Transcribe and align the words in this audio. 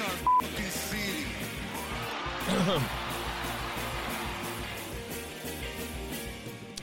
Our 0.00 0.06
f***ing 0.06 0.64
city. 0.70 1.24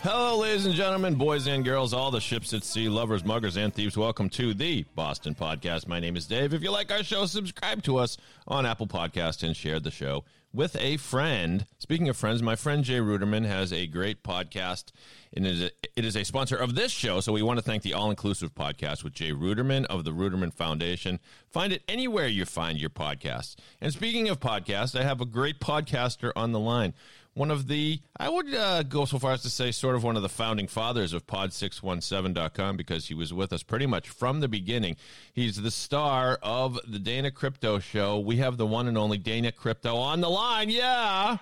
Hello, 0.02 0.38
ladies 0.40 0.66
and 0.66 0.76
gentlemen, 0.76 1.16
boys 1.16 1.48
and 1.48 1.64
girls, 1.64 1.94
all 1.94 2.12
the 2.12 2.20
ships 2.20 2.54
at 2.54 2.66
sea, 2.66 2.90
lovers, 2.90 3.24
muggers, 3.24 3.56
and 3.56 3.74
thieves. 3.74 3.96
Welcome 3.98 4.30
to 4.32 4.54
the 4.54 4.84
Boston 4.96 5.34
Podcast. 5.34 5.88
My 5.88 6.02
name 6.02 6.18
is 6.18 6.28
Dave. 6.28 6.54
If 6.54 6.62
you 6.62 6.72
like 6.72 6.92
our 6.92 7.04
show, 7.04 7.26
subscribe 7.26 7.84
to 7.84 7.98
us 7.98 8.18
on 8.50 8.66
Apple 8.66 8.88
Podcast 8.88 9.44
and 9.44 9.56
share 9.56 9.80
the 9.80 9.92
show 9.92 10.26
with 10.56 10.76
a 10.80 10.96
friend. 10.98 11.66
Speaking 11.80 12.08
of 12.08 12.16
friends, 12.16 12.42
my 12.42 12.56
friend 12.56 12.84
Jay 12.84 13.00
Ruderman 13.00 13.46
has 13.46 13.74
a 13.74 13.88
great 13.88 14.24
podcast. 14.24 14.86
And 15.34 15.46
it 15.46 15.52
is 15.52 15.62
a, 15.64 15.72
it 15.98 16.06
is 16.06 16.16
a 16.16 16.24
sponsor 16.24 16.56
of 16.56 16.76
this 16.76 16.94
show, 16.94 17.20
so 17.20 17.34
we 17.34 17.42
want 17.42 17.60
to 17.60 17.64
thank 17.64 17.84
the 17.84 17.94
All 17.94 18.10
Inclusive 18.10 18.56
Podcast 18.56 19.04
with 19.04 19.14
Jay 19.14 19.32
Ruderman 19.32 19.86
of 19.88 20.06
the 20.06 20.12
Ruderman 20.12 20.54
Foundation. 20.54 21.20
Find 21.52 21.74
it 21.74 21.84
anywhere 21.90 22.28
you 22.28 22.46
find 22.46 22.80
your 22.80 22.90
podcasts. 22.90 23.56
And 23.82 23.92
speaking 23.92 24.30
of 24.30 24.40
podcasts, 24.40 24.98
I 24.98 25.04
have 25.04 25.20
a 25.20 25.26
great 25.26 25.60
podcaster 25.60 26.32
on 26.38 26.54
the 26.54 26.60
line 26.60 26.94
one 27.36 27.52
of 27.52 27.68
the, 27.68 28.00
I 28.18 28.30
would 28.30 28.54
uh, 28.54 28.84
go 28.84 29.04
so 29.04 29.20
far 29.20 29.34
as 29.34 29.42
to 29.42 29.50
say, 29.50 29.72
sort 29.72 29.96
of 29.96 30.04
one 30.04 30.16
of 30.16 30.22
the 30.22 30.30
founding 30.30 30.68
fathers 30.68 31.12
of 31.12 31.28
pod617.com 31.28 32.78
because 32.78 33.08
he 33.08 33.14
was 33.14 33.34
with 33.34 33.52
us 33.52 33.62
pretty 33.62 33.86
much 33.86 34.10
from 34.10 34.40
the 34.40 34.48
beginning. 34.48 34.96
He's 35.34 35.62
the 35.62 35.70
star 35.70 36.40
of 36.42 36.80
the 36.88 36.98
Dana 36.98 37.32
Crypto 37.32 37.80
Show. 37.80 38.20
We 38.20 38.38
have 38.38 38.56
the 38.56 38.66
one 38.66 38.88
and 38.88 38.98
only 38.98 39.18
Dana 39.18 39.52
Crypto 39.52 39.98
on 39.98 40.22
the 40.22 40.30
line. 40.30 40.70
Yeah. 40.70 41.38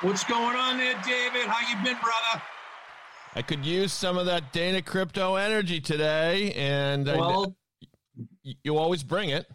What's 0.00 0.24
going 0.24 0.56
on 0.56 0.78
there, 0.78 0.94
David? 1.04 1.46
How 1.46 1.60
you 1.68 1.84
been, 1.84 2.00
brother? 2.00 2.42
I 3.34 3.42
could 3.42 3.66
use 3.66 3.92
some 3.92 4.16
of 4.16 4.24
that 4.26 4.54
Dana 4.54 4.80
Crypto 4.80 5.34
energy 5.34 5.78
today, 5.78 6.54
and 6.54 7.06
Well, 7.06 7.54
I, 8.46 8.54
you 8.64 8.78
always 8.78 9.02
bring 9.02 9.28
it. 9.28 9.46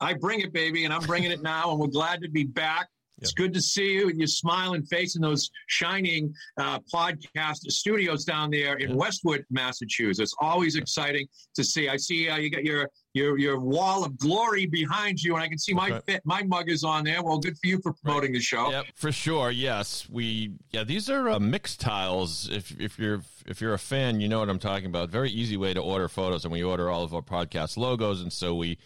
I 0.00 0.14
bring 0.14 0.40
it, 0.40 0.52
baby, 0.52 0.84
and 0.84 0.94
I'm 0.94 1.02
bringing 1.02 1.32
it 1.32 1.42
now, 1.42 1.72
and 1.72 1.80
we're 1.80 1.88
glad 1.88 2.22
to 2.22 2.28
be 2.28 2.44
back. 2.44 2.88
It's 3.24 3.32
good 3.32 3.54
to 3.54 3.60
see 3.60 3.94
you 3.94 4.10
and 4.10 4.18
your 4.18 4.26
smiling 4.26 4.84
face 4.84 5.16
in 5.16 5.22
those 5.22 5.50
shining 5.66 6.34
uh, 6.58 6.78
podcast 6.92 7.70
studios 7.70 8.24
down 8.26 8.50
there 8.50 8.76
in 8.76 8.94
Westwood, 8.94 9.46
Massachusetts. 9.50 10.18
It's 10.18 10.34
always 10.42 10.76
exciting 10.76 11.26
to 11.54 11.64
see. 11.64 11.88
I 11.88 11.96
see 11.96 12.28
uh, 12.28 12.36
you 12.36 12.50
got 12.50 12.64
your 12.64 12.90
your 13.14 13.38
your 13.38 13.60
wall 13.60 14.04
of 14.04 14.18
glory 14.18 14.66
behind 14.66 15.22
you, 15.22 15.36
and 15.36 15.42
I 15.42 15.48
can 15.48 15.58
see 15.58 15.72
my 15.72 16.00
fit, 16.00 16.20
my 16.26 16.42
mug 16.42 16.68
is 16.68 16.84
on 16.84 17.04
there. 17.04 17.22
Well, 17.22 17.38
good 17.38 17.56
for 17.56 17.66
you 17.66 17.80
for 17.82 17.94
promoting 17.94 18.32
the 18.32 18.40
show. 18.40 18.70
Yep, 18.70 18.86
for 18.94 19.10
sure. 19.10 19.50
Yes, 19.50 20.06
we. 20.10 20.52
Yeah, 20.72 20.84
these 20.84 21.08
are 21.08 21.30
uh, 21.30 21.40
mixed 21.40 21.80
tiles. 21.80 22.50
If 22.50 22.78
if 22.78 22.98
you're 22.98 23.22
if 23.46 23.62
you're 23.62 23.72
a 23.72 23.78
fan, 23.78 24.20
you 24.20 24.28
know 24.28 24.40
what 24.40 24.50
I'm 24.50 24.58
talking 24.58 24.86
about. 24.86 25.08
Very 25.08 25.30
easy 25.30 25.56
way 25.56 25.72
to 25.72 25.80
order 25.80 26.08
photos, 26.08 26.44
and 26.44 26.52
we 26.52 26.62
order 26.62 26.90
all 26.90 27.04
of 27.04 27.14
our 27.14 27.22
podcast 27.22 27.78
logos, 27.78 28.20
and 28.20 28.32
so 28.32 28.54
we 28.54 28.76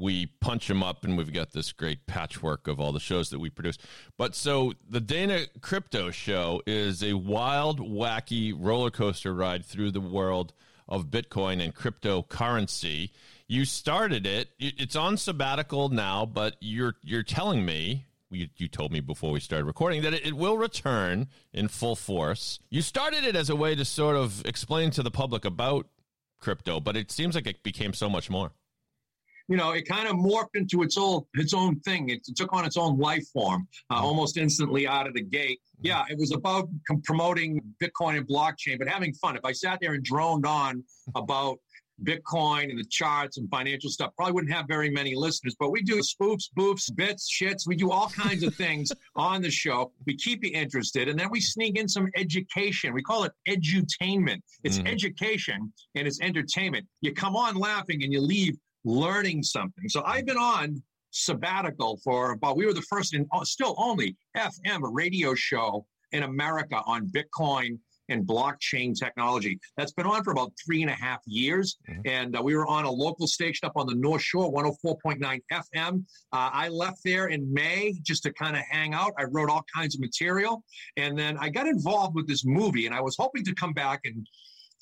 we 0.00 0.26
punch 0.40 0.66
them 0.66 0.82
up, 0.82 1.04
and 1.04 1.16
we've 1.18 1.32
got 1.32 1.52
this 1.52 1.72
great 1.72 2.06
patchwork 2.06 2.66
of 2.66 2.80
all 2.80 2.90
the 2.92 2.98
shows 2.98 3.28
that 3.30 3.38
we 3.38 3.50
produce. 3.50 3.76
But 4.16 4.34
so 4.34 4.72
the 4.88 5.00
Dana 5.00 5.44
Crypto 5.60 6.10
Show 6.10 6.62
is 6.66 7.02
a 7.02 7.12
wild, 7.14 7.78
wacky 7.80 8.54
roller 8.58 8.90
coaster 8.90 9.34
ride 9.34 9.64
through 9.64 9.90
the 9.90 10.00
world 10.00 10.54
of 10.88 11.06
Bitcoin 11.10 11.62
and 11.62 11.74
cryptocurrency. 11.74 13.10
You 13.46 13.64
started 13.64 14.26
it. 14.26 14.48
It- 14.58 14.74
It's 14.80 14.96
on 14.96 15.16
sabbatical 15.16 15.88
now, 15.88 16.24
but 16.26 16.56
you're 16.60 16.96
you're 17.02 17.22
telling 17.22 17.64
me 17.64 18.06
you, 18.32 18.48
you 18.56 18.68
told 18.68 18.92
me 18.92 19.00
before 19.00 19.32
we 19.32 19.40
started 19.40 19.64
recording 19.64 20.02
that 20.02 20.14
it, 20.14 20.24
it 20.24 20.34
will 20.36 20.56
return 20.56 21.26
in 21.52 21.66
full 21.68 21.96
force. 21.96 22.60
You 22.70 22.80
started 22.80 23.24
it 23.24 23.34
as 23.36 23.50
a 23.50 23.56
way 23.56 23.74
to 23.74 23.84
sort 23.84 24.14
of 24.16 24.46
explain 24.46 24.90
to 24.92 25.02
the 25.02 25.10
public 25.10 25.44
about 25.44 25.88
crypto, 26.38 26.78
but 26.80 26.96
it 26.96 27.10
seems 27.10 27.34
like 27.34 27.46
it 27.48 27.62
became 27.64 27.92
so 27.92 28.08
much 28.08 28.30
more. 28.30 28.52
You 29.50 29.56
know, 29.56 29.72
it 29.72 29.86
kind 29.86 30.06
of 30.08 30.14
morphed 30.14 30.54
into 30.54 30.82
its 30.82 30.96
own 30.96 31.22
its 31.34 31.52
own 31.52 31.80
thing. 31.80 32.08
It 32.08 32.24
took 32.36 32.52
on 32.52 32.64
its 32.64 32.76
own 32.76 32.98
life 32.98 33.26
form 33.32 33.66
uh, 33.90 33.96
almost 33.96 34.36
instantly 34.38 34.86
out 34.86 35.06
of 35.08 35.14
the 35.14 35.22
gate. 35.22 35.60
Yeah, 35.82 36.04
it 36.08 36.16
was 36.18 36.32
about 36.32 36.68
com- 36.86 37.02
promoting 37.02 37.60
Bitcoin 37.82 38.16
and 38.16 38.26
blockchain, 38.28 38.78
but 38.78 38.86
having 38.88 39.12
fun. 39.14 39.36
If 39.36 39.44
I 39.44 39.52
sat 39.52 39.78
there 39.80 39.94
and 39.94 40.04
droned 40.04 40.46
on 40.46 40.84
about 41.16 41.58
Bitcoin 42.02 42.70
and 42.70 42.78
the 42.78 42.84
charts 42.88 43.36
and 43.36 43.50
financial 43.50 43.90
stuff, 43.90 44.12
probably 44.16 44.32
wouldn't 44.32 44.52
have 44.54 44.66
very 44.66 44.88
many 44.88 45.14
listeners. 45.14 45.54
But 45.60 45.70
we 45.70 45.82
do 45.82 46.00
spoofs, 46.00 46.44
boofs, 46.58 46.94
bits, 46.94 47.28
shits. 47.30 47.66
We 47.66 47.76
do 47.76 47.90
all 47.90 48.08
kinds 48.08 48.42
of 48.42 48.54
things 48.54 48.90
on 49.16 49.42
the 49.42 49.50
show. 49.50 49.92
We 50.06 50.16
keep 50.16 50.42
you 50.44 50.50
interested, 50.54 51.08
and 51.08 51.18
then 51.18 51.28
we 51.30 51.40
sneak 51.40 51.76
in 51.78 51.88
some 51.88 52.08
education. 52.16 52.94
We 52.94 53.02
call 53.02 53.24
it 53.24 53.32
edutainment. 53.48 54.40
It's 54.64 54.78
Mhm. 54.78 54.90
education 54.90 55.72
and 55.94 56.06
it's 56.06 56.20
entertainment. 56.20 56.86
You 57.00 57.12
come 57.12 57.36
on 57.36 57.56
laughing 57.56 58.02
and 58.02 58.12
you 58.12 58.20
leave 58.20 58.56
learning 58.84 59.42
something. 59.42 59.88
So 59.88 60.02
I've 60.04 60.26
been 60.26 60.38
on 60.38 60.82
sabbatical 61.10 61.98
for 62.02 62.32
about, 62.32 62.56
we 62.56 62.66
were 62.66 62.72
the 62.72 62.82
first 62.82 63.14
and 63.14 63.26
still 63.42 63.74
only 63.78 64.16
FM 64.36 64.80
radio 64.82 65.34
show 65.34 65.86
in 66.12 66.22
America 66.22 66.82
on 66.86 67.08
Bitcoin 67.08 67.78
and 68.08 68.26
blockchain 68.26 68.92
technology. 68.92 69.58
That's 69.76 69.92
been 69.92 70.06
on 70.06 70.24
for 70.24 70.32
about 70.32 70.52
three 70.64 70.82
and 70.82 70.90
a 70.90 70.94
half 70.94 71.20
years. 71.26 71.78
Mhm. 71.88 72.00
And 72.06 72.36
uh, 72.36 72.42
we 72.42 72.56
were 72.56 72.66
on 72.66 72.84
a 72.84 72.90
local 72.90 73.26
station 73.26 73.66
up 73.66 73.72
on 73.76 73.86
the 73.86 73.94
North 73.94 74.22
Shore, 74.22 74.52
104.9 74.52 75.40
FM. 75.52 76.04
Uh, 76.32 76.50
I 76.52 76.68
left 76.68 76.98
there 77.04 77.28
in 77.28 77.52
May 77.52 77.94
just 78.02 78.24
to 78.24 78.32
kind 78.32 78.56
of 78.56 78.62
hang 78.68 78.94
out. 78.94 79.12
I 79.16 79.24
wrote 79.24 79.48
all 79.48 79.64
kinds 79.72 79.94
of 79.94 80.00
material. 80.00 80.64
And 80.96 81.16
then 81.16 81.38
I 81.38 81.48
got 81.48 81.68
involved 81.68 82.16
with 82.16 82.26
this 82.26 82.44
movie, 82.44 82.86
and 82.86 82.94
I 82.94 83.00
was 83.00 83.16
hoping 83.16 83.44
to 83.44 83.54
come 83.54 83.72
back 83.72 84.00
and 84.04 84.26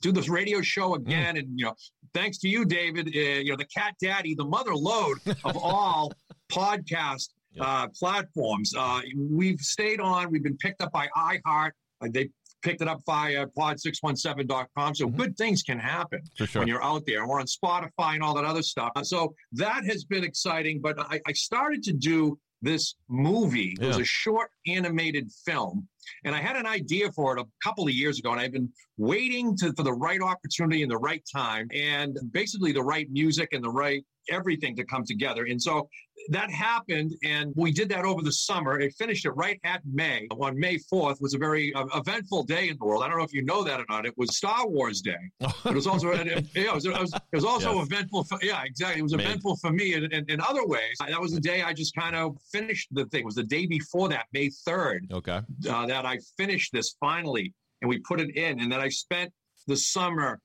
do 0.00 0.12
this 0.12 0.28
radio 0.28 0.60
show 0.60 0.94
again. 0.94 1.36
And, 1.36 1.58
you 1.58 1.66
know, 1.66 1.74
thanks 2.14 2.38
to 2.38 2.48
you, 2.48 2.64
David, 2.64 3.08
uh, 3.08 3.10
you 3.18 3.50
know, 3.50 3.56
the 3.56 3.66
cat 3.66 3.94
daddy, 4.00 4.34
the 4.34 4.44
mother 4.44 4.74
load 4.74 5.18
of 5.44 5.56
all 5.62 6.12
podcast 6.50 7.30
uh, 7.60 7.88
platforms. 7.88 8.74
Uh, 8.76 9.00
we've 9.16 9.60
stayed 9.60 10.00
on, 10.00 10.30
we've 10.30 10.42
been 10.42 10.56
picked 10.58 10.82
up 10.82 10.92
by 10.92 11.08
iHeart. 11.16 11.70
Uh, 12.00 12.08
they 12.10 12.30
picked 12.62 12.82
it 12.82 12.88
up 12.88 13.00
via 13.06 13.46
pod617.com. 13.46 14.94
So 14.94 15.08
good 15.08 15.36
things 15.36 15.62
can 15.62 15.78
happen 15.78 16.20
sure. 16.34 16.60
when 16.60 16.68
you're 16.68 16.82
out 16.82 17.04
there. 17.06 17.26
We're 17.26 17.40
on 17.40 17.46
Spotify 17.46 18.14
and 18.14 18.22
all 18.22 18.34
that 18.34 18.44
other 18.44 18.62
stuff. 18.62 18.92
Uh, 18.96 19.04
So 19.04 19.34
that 19.52 19.84
has 19.84 20.04
been 20.04 20.24
exciting. 20.24 20.80
But 20.80 20.98
I, 20.98 21.20
I 21.26 21.32
started 21.32 21.82
to 21.84 21.92
do 21.92 22.38
this 22.62 22.96
movie. 23.08 23.76
It 23.80 23.86
was 23.86 23.98
a 23.98 24.04
short 24.04 24.50
animated 24.66 25.30
film. 25.44 25.86
And 26.24 26.34
I 26.34 26.40
had 26.40 26.56
an 26.56 26.66
idea 26.66 27.10
for 27.12 27.36
it 27.36 27.40
a 27.40 27.46
couple 27.62 27.84
of 27.84 27.92
years 27.92 28.18
ago, 28.18 28.32
and 28.32 28.40
I've 28.40 28.52
been 28.52 28.70
waiting 28.96 29.56
to, 29.58 29.72
for 29.74 29.82
the 29.82 29.92
right 29.92 30.20
opportunity 30.20 30.82
and 30.82 30.90
the 30.90 30.98
right 30.98 31.22
time, 31.32 31.68
and 31.74 32.18
basically 32.32 32.72
the 32.72 32.82
right 32.82 33.10
music 33.10 33.50
and 33.52 33.62
the 33.62 33.70
right 33.70 34.04
everything 34.30 34.76
to 34.76 34.84
come 34.84 35.04
together. 35.04 35.44
And 35.44 35.60
so 35.60 35.88
that 36.30 36.50
happened, 36.50 37.14
and 37.24 37.52
we 37.56 37.72
did 37.72 37.88
that 37.90 38.04
over 38.04 38.22
the 38.22 38.32
summer. 38.32 38.80
It 38.80 38.92
finished 38.98 39.24
it 39.24 39.30
right 39.30 39.58
at 39.64 39.80
May. 39.90 40.26
On 40.32 40.58
May 40.58 40.78
4th 40.92 41.20
was 41.20 41.34
a 41.34 41.38
very 41.38 41.72
uh, 41.74 41.86
eventful 41.94 42.42
day 42.42 42.68
in 42.68 42.76
the 42.78 42.84
world. 42.84 43.02
I 43.02 43.08
don't 43.08 43.18
know 43.18 43.24
if 43.24 43.32
you 43.32 43.42
know 43.42 43.62
that 43.64 43.80
or 43.80 43.86
not. 43.88 44.04
It 44.04 44.14
was 44.16 44.36
Star 44.36 44.68
Wars 44.68 45.00
Day. 45.00 45.16
It 45.40 45.74
was 45.74 45.86
also 45.86 46.12
yeah, 46.14 46.40
it 46.54 46.74
was, 46.74 46.84
it 46.84 46.92
was, 46.92 47.14
it 47.14 47.36
was 47.36 47.44
also 47.44 47.74
Yes. 47.74 47.86
eventful. 47.86 48.24
For, 48.24 48.38
yeah, 48.42 48.62
exactly. 48.64 49.00
It 49.00 49.02
was 49.02 49.12
eventful 49.12 49.56
for 49.56 49.70
me 49.70 49.94
in, 49.94 50.04
in, 50.12 50.24
in 50.28 50.40
other 50.40 50.66
ways. 50.66 50.96
That 51.06 51.20
was 51.20 51.32
the 51.32 51.40
day 51.40 51.62
I 51.62 51.72
just 51.72 51.94
kind 51.94 52.16
of 52.16 52.36
finished 52.52 52.88
the 52.90 53.06
thing. 53.06 53.20
It 53.20 53.26
was 53.26 53.36
the 53.36 53.44
day 53.44 53.66
before 53.66 54.08
that, 54.08 54.26
May 54.32 54.48
3rd 54.48 55.12
okay. 55.12 55.40
uh, 55.68 55.86
that 55.86 55.97
I 56.06 56.18
finished 56.36 56.72
this 56.72 56.94
finally, 57.00 57.52
and 57.82 57.88
we 57.88 57.98
put 58.00 58.20
it 58.20 58.36
in, 58.36 58.60
and 58.60 58.70
then 58.70 58.80
I 58.80 58.88
spent 58.88 59.32
the 59.66 59.76
summer 59.76 60.40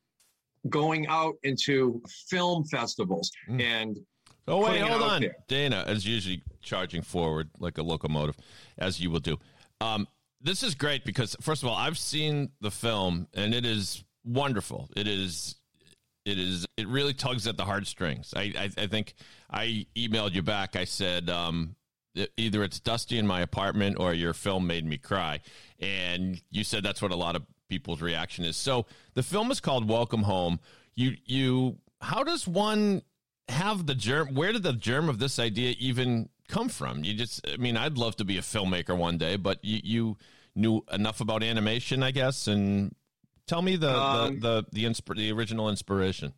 going 0.69 1.07
out 1.07 1.35
into 1.43 2.01
film 2.29 2.63
festivals 2.65 3.31
Mm. 3.49 3.61
and 3.61 3.97
Oh 4.47 4.61
wait, 4.65 4.81
hold 4.81 5.01
on. 5.01 5.21
there. 5.21 5.35
Dana 5.47 5.85
is 5.87 6.05
usually 6.05 6.41
charging 6.61 7.01
forward 7.01 7.49
like 7.59 7.77
a 7.77 7.83
locomotive, 7.83 8.35
as 8.77 8.99
you 8.99 9.09
will 9.09 9.21
do. 9.21 9.37
Um, 9.79 10.05
this 10.41 10.63
is 10.63 10.75
great 10.75 11.05
because 11.05 11.35
first 11.41 11.63
of 11.63 11.69
all, 11.69 11.75
I've 11.75 11.97
seen 11.97 12.49
the 12.59 12.71
film 12.71 13.27
and 13.33 13.53
it 13.53 13.65
is 13.65 14.03
wonderful. 14.25 14.89
It 14.97 15.07
is, 15.07 15.55
it 16.25 16.37
is, 16.37 16.65
it 16.75 16.87
really 16.89 17.13
tugs 17.13 17.47
at 17.47 17.55
the 17.55 17.63
heartstrings. 17.63 18.33
I, 18.35 18.53
I, 18.57 18.69
I 18.77 18.87
think 18.87 19.13
I 19.49 19.85
emailed 19.95 20.33
you 20.33 20.41
back. 20.41 20.75
I 20.75 20.83
said, 20.83 21.29
um, 21.29 21.75
either 22.37 22.63
it's 22.63 22.79
dusty 22.79 23.17
in 23.17 23.27
my 23.27 23.41
apartment 23.41 23.97
or 23.99 24.13
your 24.13 24.33
film 24.33 24.67
made 24.67 24.85
me 24.85 24.97
cry, 24.97 25.39
and 25.79 26.41
you 26.51 26.63
said 26.63 26.83
that's 26.83 27.01
what 27.01 27.11
a 27.11 27.15
lot 27.15 27.35
of 27.35 27.43
people's 27.69 28.01
reaction 28.01 28.45
is. 28.45 28.55
So 28.55 28.85
the 29.13 29.23
film 29.23 29.51
is 29.51 29.59
called 29.59 29.87
Welcome 29.87 30.23
Home. 30.23 30.59
You, 30.95 31.15
you, 31.25 31.77
how 32.01 32.23
does 32.23 32.47
one 32.47 33.01
have 33.49 33.85
the 33.87 33.95
germ? 33.95 34.35
Where 34.35 34.51
did 34.51 34.63
the 34.63 34.73
germ 34.73 35.09
of 35.09 35.19
this 35.19 35.39
idea 35.39 35.73
even 35.79 36.29
come 36.47 36.69
from? 36.69 37.03
You 37.03 37.13
just, 37.15 37.45
I 37.47 37.57
mean, 37.57 37.77
I'd 37.77 37.97
love 37.97 38.15
to 38.17 38.25
be 38.25 38.37
a 38.37 38.41
filmmaker 38.41 38.95
one 38.95 39.17
day, 39.17 39.35
but 39.37 39.59
you, 39.63 39.79
you 39.83 40.17
knew 40.55 40.83
enough 40.91 41.19
about 41.19 41.41
animation, 41.41 42.03
I 42.03 42.11
guess, 42.11 42.47
and 42.47 42.93
tell 43.47 43.61
me 43.63 43.75
the 43.75 43.97
Um, 43.97 44.39
the 44.39 44.61
the 44.61 44.65
the, 44.71 44.85
insp- 44.85 45.15
the 45.15 45.31
original 45.31 45.69
inspiration. 45.69 46.33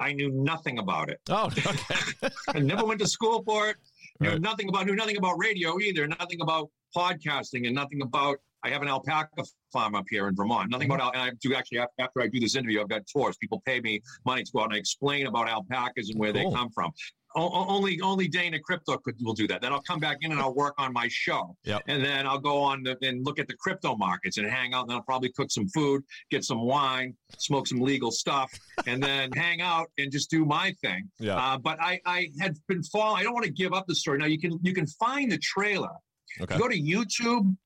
I 0.00 0.12
knew 0.12 0.30
nothing 0.30 0.78
about 0.78 1.08
it. 1.08 1.20
Oh, 1.28 1.46
okay. 1.58 2.28
I 2.48 2.60
never 2.60 2.84
went 2.84 3.00
to 3.00 3.06
school 3.08 3.42
for 3.42 3.70
it. 3.70 3.76
Knew 4.20 4.30
Right. 4.30 4.40
nothing 4.40 4.68
about 4.68 4.86
knew 4.86 4.96
nothing 4.96 5.16
about 5.16 5.38
radio 5.38 5.78
either. 5.80 6.06
Nothing 6.06 6.40
about 6.40 6.70
podcasting 6.96 7.66
and 7.66 7.74
nothing 7.74 8.02
about. 8.02 8.38
I 8.64 8.70
have 8.70 8.82
an 8.82 8.88
alpaca 8.88 9.44
farm 9.72 9.94
up 9.94 10.06
here 10.10 10.26
in 10.26 10.34
Vermont. 10.34 10.70
Nothing 10.70 10.90
about. 10.90 11.14
Mm-hmm. 11.14 11.20
And 11.28 11.30
I 11.30 11.34
do 11.40 11.54
actually 11.54 11.78
after 11.78 12.20
I 12.20 12.26
do 12.26 12.40
this 12.40 12.56
interview, 12.56 12.80
I've 12.80 12.88
got 12.88 13.02
tours. 13.06 13.36
People 13.36 13.62
pay 13.64 13.80
me 13.80 14.00
money 14.26 14.42
to 14.42 14.50
go 14.52 14.60
out 14.62 14.70
and 14.70 14.74
explain 14.76 15.26
about 15.28 15.48
alpacas 15.48 16.10
and 16.10 16.18
where 16.18 16.32
Cool. 16.32 16.50
they 16.50 16.56
come 16.56 16.68
from. 16.70 16.90
Only 17.34 18.00
only 18.00 18.26
Dana 18.26 18.58
Crypto 18.58 18.96
could 18.98 19.14
will 19.22 19.34
do 19.34 19.46
that. 19.48 19.60
Then 19.60 19.72
I'll 19.72 19.82
come 19.82 20.00
back 20.00 20.18
in 20.22 20.32
and 20.32 20.40
I'll 20.40 20.54
work 20.54 20.74
on 20.78 20.92
my 20.92 21.08
show. 21.08 21.56
Yep. 21.64 21.82
And 21.86 22.02
then 22.04 22.26
I'll 22.26 22.38
go 22.38 22.58
on 22.60 22.82
the, 22.82 22.96
and 23.02 23.24
look 23.24 23.38
at 23.38 23.46
the 23.48 23.54
crypto 23.54 23.96
markets 23.96 24.38
and 24.38 24.46
hang 24.48 24.72
out. 24.74 24.82
And 24.82 24.90
then 24.90 24.96
I'll 24.96 25.02
probably 25.02 25.30
cook 25.32 25.50
some 25.50 25.68
food, 25.68 26.02
get 26.30 26.42
some 26.44 26.62
wine, 26.62 27.14
smoke 27.38 27.66
some 27.66 27.80
legal 27.80 28.10
stuff, 28.10 28.50
and 28.86 29.02
then 29.02 29.30
hang 29.34 29.60
out 29.60 29.90
and 29.98 30.10
just 30.10 30.30
do 30.30 30.44
my 30.46 30.72
thing. 30.80 31.10
Yeah. 31.20 31.36
Uh, 31.36 31.58
but 31.58 31.78
I, 31.80 32.00
I 32.06 32.30
had 32.40 32.56
been 32.66 32.82
following. 32.82 33.20
I 33.20 33.22
don't 33.24 33.34
want 33.34 33.44
to 33.46 33.52
give 33.52 33.72
up 33.74 33.86
the 33.86 33.94
story. 33.94 34.18
Now 34.18 34.26
you 34.26 34.40
can 34.40 34.58
you 34.62 34.72
can 34.72 34.86
find 34.86 35.30
the 35.30 35.38
trailer. 35.38 35.92
Okay. 36.40 36.54
You 36.54 36.60
go 36.60 36.68
to 36.68 36.80
YouTube 36.80 37.56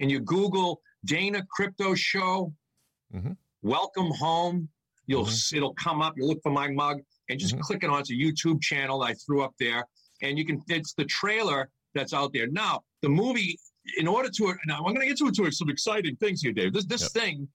and 0.00 0.10
you 0.10 0.20
Google 0.20 0.80
Dana 1.04 1.44
Crypto 1.50 1.94
Show. 1.94 2.52
Mhm. 3.14 3.36
Welcome 3.62 4.10
home. 4.12 4.68
You'll 5.06 5.24
Mhm. 5.24 5.54
it'll 5.56 5.74
come 5.74 6.02
up. 6.02 6.14
You 6.16 6.24
look 6.26 6.40
for 6.42 6.52
my 6.52 6.68
mug 6.68 7.00
and 7.28 7.38
just 7.38 7.54
Mhm. 7.56 7.60
click 7.60 7.84
it 7.84 7.90
on. 7.90 8.00
It's 8.00 8.10
a 8.10 8.14
YouTube 8.14 8.60
channel 8.62 9.02
I 9.02 9.14
threw 9.14 9.42
up 9.42 9.54
there, 9.58 9.84
and 10.22 10.38
you 10.38 10.44
can. 10.44 10.62
It's 10.68 10.94
the 10.94 11.04
trailer 11.04 11.70
that's 11.94 12.12
out 12.12 12.32
there 12.32 12.46
now. 12.48 12.82
The 13.02 13.08
movie. 13.08 13.58
In 13.96 14.06
order 14.06 14.28
to 14.28 14.54
now, 14.66 14.78
I'm 14.84 14.94
going 14.94 15.00
to 15.00 15.06
get 15.06 15.16
to, 15.18 15.30
to 15.30 15.50
some 15.50 15.70
exciting 15.70 16.14
things 16.16 16.42
here, 16.42 16.52
Dave. 16.52 16.74
This 16.74 16.84
this 16.84 17.02
Yep. 17.02 17.10
thing 17.12 17.48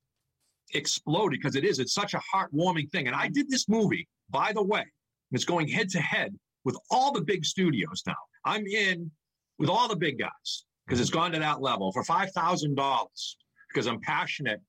exploded 0.74 1.40
because 1.40 1.56
it 1.56 1.64
is. 1.64 1.78
It's 1.78 1.94
such 1.94 2.16
a 2.16 2.22
heartwarming 2.34 2.92
thing. 2.92 3.06
And 3.08 3.16
I 3.16 3.28
did 3.28 3.50
this 3.50 3.70
movie, 3.70 4.08
by 4.30 4.52
the 4.52 4.64
way. 4.64 4.86
It's 5.31 5.46
going 5.46 5.68
head 5.68 5.90
to 5.90 6.02
head 6.02 6.36
with 6.64 6.76
all 6.90 7.12
the 7.12 7.22
big 7.22 7.46
studios 7.46 8.02
now. 8.08 8.16
I'm 8.46 8.66
in 8.66 9.12
with 9.60 9.69
all 9.69 9.88
the 9.88 9.96
big 9.96 10.18
guys 10.18 10.66
because 10.88 11.00
it's 11.00 11.12
gone 11.12 11.31
to 11.34 11.40
that 11.40 11.62
level 11.62 11.92
for 11.92 12.04
five 12.04 12.31
thousand 12.31 12.76
dollars 12.76 13.38
because 13.69 13.86
I'm 13.86 14.00
passionate 14.02 14.60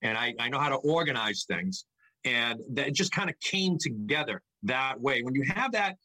and 0.00 0.16
I, 0.16 0.34
I 0.38 0.48
know 0.48 0.58
how 0.60 0.70
to 0.70 0.76
organize 0.76 1.44
things. 1.46 1.84
And 2.24 2.60
that 2.74 2.88
it 2.88 2.94
just 2.94 3.12
kind 3.12 3.28
of 3.28 3.38
came 3.40 3.78
together 3.78 4.42
that 4.64 5.00
way. 5.00 5.22
When 5.22 5.34
you 5.34 5.42
have 5.54 5.72
that 5.72 5.96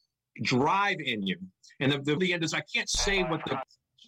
drive 0.43 0.97
in 0.99 1.21
you, 1.23 1.37
and 1.79 1.91
the, 1.91 1.99
the, 1.99 2.15
the 2.15 2.33
end 2.33 2.43
is 2.43 2.53
I 2.53 2.63
can't 2.73 2.89
say 2.89 3.23
what 3.23 3.41
the 3.45 3.59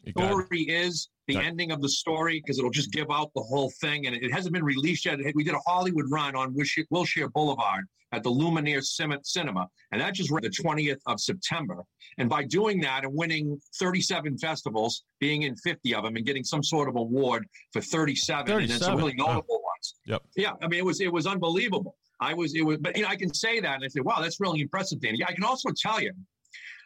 You 0.04 0.14
got 0.14 0.24
it. 0.24 0.28
story 0.30 0.62
is, 0.64 1.10
the 1.28 1.38
ending 1.38 1.72
of 1.72 1.82
the 1.82 1.90
story, 1.90 2.40
because 2.40 2.58
it'll 2.58 2.72
just 2.72 2.92
give 2.92 3.08
out 3.12 3.32
the 3.36 3.42
whole 3.44 3.72
thing. 3.82 4.08
And 4.08 4.16
it, 4.16 4.24
it 4.24 4.32
hasn't 4.32 4.54
been 4.54 4.64
released 4.64 5.06
yet. 5.06 5.20
We 5.36 5.44
did 5.44 5.54
a 5.54 5.60
Hollywood 5.60 6.06
run 6.10 6.36
on 6.36 6.54
Wish- 6.56 6.80
Wilshire 6.90 7.30
Boulevard 7.30 7.86
at 8.12 8.24
the 8.24 8.30
Lumiere 8.30 8.82
Cinema, 8.82 9.68
and 9.92 10.02
that 10.02 10.16
just 10.16 10.32
ran 10.32 10.42
the 10.42 10.50
20th 10.50 10.98
of 11.06 11.20
September. 11.22 11.84
And 12.18 12.28
by 12.28 12.44
doing 12.44 12.82
that 12.82 13.04
and 13.04 13.14
winning 13.14 13.62
37 13.80 14.40
festivals, 14.40 15.04
being 15.20 15.44
in 15.44 15.56
50 15.56 15.94
of 15.94 16.04
them, 16.04 16.16
and 16.16 16.26
getting 16.26 16.44
some 16.44 16.64
sort 16.64 16.90
of 16.90 16.96
award 16.96 17.46
for 17.72 17.82
37, 17.82 18.52
and 18.52 18.62
then 18.62 18.80
37, 18.80 18.80
some 18.80 18.98
really 18.98 19.14
notable. 19.14 19.59
Yep. 20.06 20.22
Yeah, 20.36 20.52
I 20.62 20.68
mean, 20.68 20.80
it 20.80 20.86
was 20.86 21.02
it 21.02 21.12
was 21.12 21.28
unbelievable. 21.28 21.96
I 22.22 22.34
was 22.34 22.54
it 22.56 22.62
was, 22.64 22.78
but 22.80 22.96
you 22.98 23.04
know, 23.04 23.10
I 23.10 23.16
can 23.16 23.34
say 23.34 23.60
that 23.60 23.76
and 23.76 23.84
I 23.84 23.88
say, 23.88 24.02
wow, 24.02 24.20
that's 24.22 24.40
really 24.40 24.62
impressive, 24.62 25.00
Danny. 25.02 25.24
I 25.26 25.34
can 25.34 25.44
also 25.44 25.70
tell 25.76 26.02
you, 26.02 26.12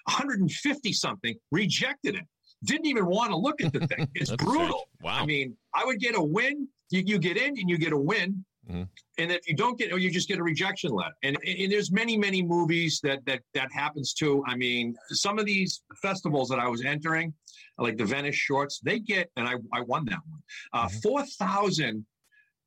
150 0.06 0.94
something 0.94 1.36
rejected 1.52 2.16
it. 2.16 2.24
Didn't 2.66 2.86
even 2.86 3.06
want 3.08 3.32
to 3.32 3.38
look 3.38 3.62
at 3.62 3.74
the 3.74 3.86
thing. 3.88 4.08
It's 4.16 4.32
brutal. 4.32 4.56
strange. 4.66 4.84
Wow. 5.02 5.20
I 5.22 5.26
mean, 5.26 5.56
I 5.74 5.84
would 5.86 6.00
get 6.00 6.16
a 6.16 6.22
win. 6.22 6.68
You, 6.92 7.04
you 7.06 7.18
get 7.20 7.38
in 7.38 7.58
and 7.58 7.70
you 7.70 7.78
get 7.78 7.94
a 7.94 7.98
win. 7.98 8.46
Mhm. 8.70 8.88
And 9.18 9.32
if 9.32 9.46
you 9.48 9.56
don't 9.56 9.78
get, 9.78 9.92
or 9.92 9.98
you 9.98 10.10
just 10.10 10.30
get 10.30 10.40
a 10.40 10.44
rejection 10.44 10.92
letter. 10.92 11.14
And, 11.24 11.38
and 11.46 11.70
there's 11.72 11.92
many, 11.92 12.18
many 12.18 12.42
movies 12.42 13.02
that 13.04 13.20
that 13.26 13.42
that 13.54 13.70
happens 13.74 14.14
to. 14.16 14.42
I 14.48 14.56
mean, 14.56 14.96
some 15.10 15.38
of 15.40 15.46
these 15.46 15.82
festivals 16.02 16.48
that 16.50 16.60
I 16.60 16.68
was 16.70 16.82
entering, 16.86 17.34
like 17.78 17.98
the 17.98 18.06
Venice 18.06 18.36
Shorts, 18.36 18.80
they 18.80 19.00
get, 19.00 19.30
and 19.36 19.46
I, 19.48 19.56
I 19.74 19.82
won 19.82 20.06
that 20.06 20.20
one, 20.30 20.42
uh, 20.74 20.88
Mhm. 20.88 21.02
4,000 21.02 22.06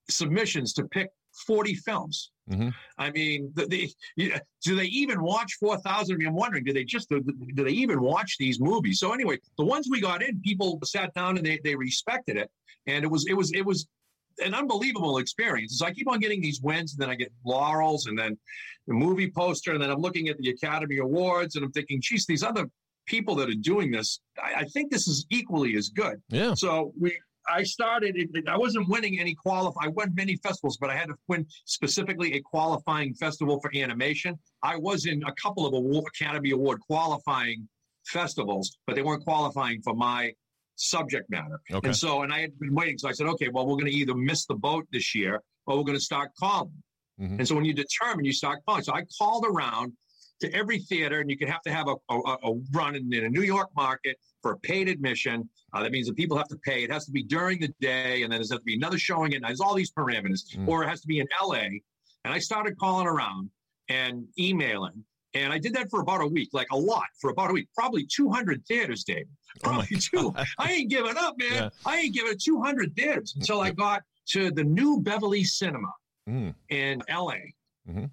submissions 0.09 0.73
to 0.75 0.85
pick 0.85 1.09
40 1.47 1.75
films. 1.75 2.31
Mhm. 2.51 2.73
I 2.97 3.11
mean, 3.11 3.51
the, 3.55 3.67
the, 3.67 3.91
you, 4.17 4.33
do 4.65 4.77
they 4.77 4.85
even 4.87 5.23
watch 5.23 5.55
4,000? 5.61 6.15
I 6.15 6.19
mean, 6.19 6.29
I'm 6.29 6.35
wondering, 6.35 6.65
do 6.65 6.73
they 6.73 6.85
just, 6.85 7.09
do, 7.11 7.21
do 7.55 7.65
they 7.65 7.71
even 7.73 8.01
watch 8.01 8.37
these 8.39 8.61
movies? 8.61 9.01
So 9.01 9.13
anyway, 9.13 9.39
the 9.59 9.65
ones 9.65 9.89
we 9.91 10.01
got 10.01 10.23
in, 10.23 10.41
people 10.43 10.79
sat 10.85 11.13
down 11.15 11.37
and 11.37 11.45
they, 11.45 11.59
they 11.65 11.75
respected 11.75 12.37
it. 12.37 12.51
And 12.87 13.05
it 13.05 13.09
was, 13.09 13.27
it 13.27 13.35
was, 13.35 13.53
it 13.53 13.67
was 13.67 13.87
an 14.39 14.55
unbelievable 14.55 15.19
experience. 15.19 15.79
So 15.79 15.87
I 15.87 15.93
keep 15.93 16.09
on 16.09 16.21
getting 16.21 16.41
these 16.41 16.61
wins 16.63 16.93
and 16.95 17.01
then 17.03 17.11
I 17.11 17.17
get 17.17 17.33
laurels 17.45 18.07
and 18.07 18.19
then 18.19 18.39
the 18.87 18.95
movie 18.95 19.31
poster. 19.31 19.73
And 19.73 19.83
then 19.83 19.91
I'm 19.91 20.01
looking 20.01 20.29
at 20.29 20.39
the 20.39 20.51
Academy 20.51 20.99
Awards 20.99 21.57
and 21.57 21.65
I'm 21.65 21.73
thinking, 21.73 22.01
geez, 22.01 22.27
these 22.27 22.45
other 22.45 22.67
people 23.07 23.35
that 23.37 23.49
are 23.49 23.55
doing 23.55 23.91
this, 23.91 24.21
I, 24.43 24.61
I 24.61 24.65
think 24.65 24.91
this 24.93 25.09
is 25.09 25.27
equally 25.31 25.77
as 25.77 25.89
good. 25.91 26.23
yeah. 26.29 26.55
So 26.55 26.93
we, 26.99 27.19
I 27.49 27.63
started. 27.63 28.17
It, 28.17 28.49
I 28.49 28.57
wasn't 28.57 28.89
winning 28.89 29.19
any 29.21 29.35
qualify. 29.35 29.85
I 29.85 29.89
won 29.89 30.15
many 30.15 30.37
festivals, 30.37 30.77
but 30.79 30.91
I 30.91 30.97
had 30.97 31.09
to 31.09 31.15
win 31.29 31.47
specifically 31.65 32.35
a 32.35 32.41
qualifying 32.41 33.15
festival 33.15 33.61
for 33.61 33.71
animation. 33.75 34.39
I 34.63 34.77
was 34.77 35.07
in 35.07 35.23
a 35.25 35.33
couple 35.33 35.67
of 35.67 35.75
award, 35.75 36.05
Academy 36.09 36.51
Award 36.51 36.81
qualifying 36.81 37.69
festivals, 38.05 38.77
but 38.87 38.97
they 38.97 39.03
weren't 39.03 39.25
qualifying 39.25 39.81
for 39.83 39.95
my 39.95 40.33
subject 40.77 41.31
matter. 41.31 41.61
Okay. 41.73 41.89
And 41.89 41.97
so, 41.97 42.23
and 42.23 42.33
I 42.33 42.41
had 42.41 42.59
been 42.59 42.75
waiting. 42.75 42.99
So 42.99 43.09
I 43.09 43.13
said, 43.13 43.27
okay, 43.29 43.49
well, 43.49 43.67
we're 43.67 43.77
going 43.77 43.87
to 43.87 43.99
either 43.99 44.15
miss 44.15 44.47
the 44.47 44.55
boat 44.55 44.87
this 44.93 45.15
year 45.15 45.43
or 45.67 45.77
we're 45.77 45.85
going 45.85 45.99
to 45.99 46.05
start 46.05 46.31
calling. 46.39 46.83
Mhm. 47.21 47.39
And 47.39 47.49
so 47.49 47.55
when 47.55 47.65
you 47.65 47.73
determine, 47.73 48.25
you 48.25 48.33
start 48.33 48.61
calling. 48.67 48.83
So 48.83 48.93
I 48.95 49.05
called 49.19 49.47
around 49.47 49.95
to 50.41 50.53
every 50.53 50.79
theater, 50.79 51.21
and 51.21 51.31
you 51.31 51.39
could 51.39 51.49
have 51.49 51.63
to 51.63 51.73
have 51.73 51.89
a, 51.89 51.95
a, 52.13 52.19
a 52.45 52.55
run 52.73 52.95
in, 52.95 53.13
in 53.13 53.25
a 53.25 53.29
New 53.29 53.43
York 53.43 53.71
market 53.77 54.17
for 54.43 54.53
a 54.53 54.59
paid 54.59 54.89
admission. 54.89 55.49
Uh, 55.73 55.83
that 55.83 55.93
means 55.93 56.07
that 56.07 56.17
people 56.17 56.37
have 56.37 56.49
to 56.49 56.59
pay. 56.59 56.83
It 56.85 56.91
has 56.91 57.07
to 57.07 57.13
be 57.13 57.23
during 57.23 57.61
the 57.61 57.73
day, 57.81 58.23
and 58.23 58.33
then 58.33 58.39
there's 58.39 58.51
has 58.51 58.59
to 58.61 58.65
be 58.65 58.75
another 58.75 58.99
showing, 58.99 59.35
and 59.35 59.45
there's 59.45 59.61
all 59.61 59.75
these 59.75 59.91
parameters. 59.91 60.43
Mm. 60.57 60.69
Or 60.69 60.83
it 60.85 60.89
has 60.89 61.01
to 61.01 61.07
be 61.07 61.21
in 61.21 61.27
LA. 61.43 61.61
And 62.25 62.35
I 62.35 62.39
started 62.39 62.79
calling 62.79 63.07
around 63.07 63.51
and 63.89 64.27
emailing. 64.39 65.05
And 65.35 65.53
I 65.53 65.59
did 65.59 65.75
that 65.75 65.91
for 65.91 66.01
about 66.01 66.23
a 66.23 66.27
week, 66.27 66.49
like 66.53 66.67
a 66.73 66.77
lot 66.77 67.05
for 67.21 67.31
about 67.31 67.51
a 67.51 67.53
week, 67.53 67.69
probably 67.77 68.07
200 68.07 68.65
theaters, 68.67 69.05
David. 69.05 69.29
Oh 69.65 69.69
Probably 69.69 69.97
two. 69.99 70.35
I 70.59 70.73
ain't 70.73 70.91
giving 70.91 71.17
up, 71.19 71.35
man. 71.39 71.53
Yeah. 71.53 71.69
I 71.85 71.99
ain't 71.99 72.15
giving 72.15 72.33
it 72.33 72.43
200 72.43 72.97
theaters 72.97 73.35
until 73.37 73.61
I 73.61 73.71
got 73.71 74.03
to 74.31 74.51
the 74.51 74.65
new 74.65 75.01
Beverly 75.01 75.45
Cinema 75.45 75.89
Mm. 76.29 76.55
in 76.71 77.03
LA. 77.09 77.37
Mhm. 77.89 78.11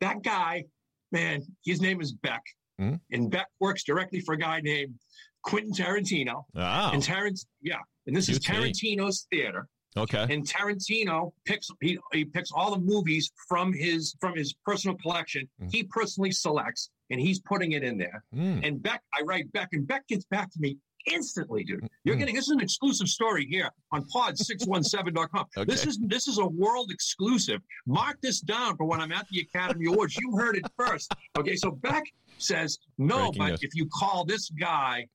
That 0.00 0.22
guy, 0.24 0.64
man, 1.12 1.42
his 1.64 1.80
name 1.80 2.00
is 2.00 2.12
Beck. 2.12 2.42
Mhm. 2.80 3.00
And 3.10 3.30
Beck 3.30 3.48
works 3.60 3.84
directly 3.84 4.20
for 4.20 4.34
a 4.34 4.38
guy 4.38 4.60
named 4.60 4.94
Quentin 5.42 5.72
Tarantino. 5.72 6.44
Ah. 6.56 6.90
And 6.92 7.02
Tarant, 7.02 7.44
yeah. 7.60 7.78
And 8.06 8.16
this 8.16 8.28
is 8.28 8.38
QT. 8.38 8.72
Tarantino's 8.72 9.26
theater. 9.30 9.68
Okay. 9.96 10.26
And 10.30 10.46
Tarantino 10.48 11.32
picks 11.44 11.68
he, 11.82 11.98
he 12.12 12.24
picks 12.24 12.50
all 12.50 12.70
the 12.70 12.80
movies 12.80 13.30
from 13.46 13.72
his 13.74 14.14
from 14.20 14.34
his 14.34 14.54
personal 14.64 14.96
collection. 14.96 15.48
Mhm. 15.60 15.70
He 15.70 15.82
personally 15.84 16.32
selects 16.32 16.90
and 17.10 17.20
he's 17.20 17.40
putting 17.40 17.72
it 17.72 17.84
in 17.84 17.98
there. 17.98 18.24
Mm. 18.34 18.66
And 18.66 18.82
Beck, 18.82 19.02
I 19.14 19.20
write 19.22 19.52
Beck, 19.52 19.68
and 19.72 19.86
Beck 19.86 20.08
gets 20.08 20.24
back 20.24 20.50
to 20.52 20.60
me 20.60 20.78
instantly, 21.06 21.64
dude. 21.64 21.88
You're 22.04 22.16
Mm. 22.16 22.20
getting 22.20 22.34
this 22.34 22.44
is 22.46 22.50
an 22.50 22.60
exclusive 22.60 23.08
story 23.08 23.46
here 23.46 23.70
on 23.92 24.04
pod617.com. 24.14 25.46
okay. 25.56 25.70
This 25.70 25.86
is 25.86 25.98
this 26.06 26.28
is 26.28 26.38
a 26.38 26.46
world 26.46 26.90
exclusive. 26.90 27.60
Mark 27.86 28.20
this 28.20 28.40
down 28.40 28.76
for 28.76 28.84
when 28.84 29.00
I'm 29.00 29.12
at 29.12 29.26
the 29.28 29.40
Academy 29.40 29.86
Awards. 29.86 30.16
You 30.16 30.36
heard 30.36 30.56
it 30.56 30.64
first. 30.76 31.12
Okay, 31.38 31.56
so 31.56 31.70
Beck 31.70 32.04
says, 32.38 32.78
no, 32.98 33.18
Breaking 33.32 33.38
but 33.38 33.48
news. 33.50 33.62
if 33.62 33.74
you 33.74 33.88
call 33.92 34.24
this 34.24 34.50
guy 34.50 35.06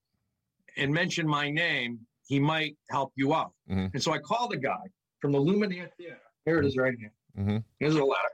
and 0.78 0.94
mention 0.94 1.28
my 1.28 1.50
name, 1.50 2.00
he 2.28 2.40
might 2.40 2.78
help 2.90 3.12
you 3.16 3.34
out. 3.34 3.54
Mhm. 3.70 3.92
And 3.94 4.02
so 4.04 4.12
I 4.14 4.20
called 4.20 4.52
the 4.52 4.58
guy 4.58 4.84
from 5.20 5.32
the 5.32 5.40
Lumiere 5.40 5.90
Theater. 5.98 6.20
Here 6.46 6.60
it 6.60 6.66
is 6.66 6.78
right 6.78 6.94
here. 6.98 7.12
Mhm. 7.38 7.64
Here's 7.80 7.96
a 7.96 8.04
letter. 8.04 8.30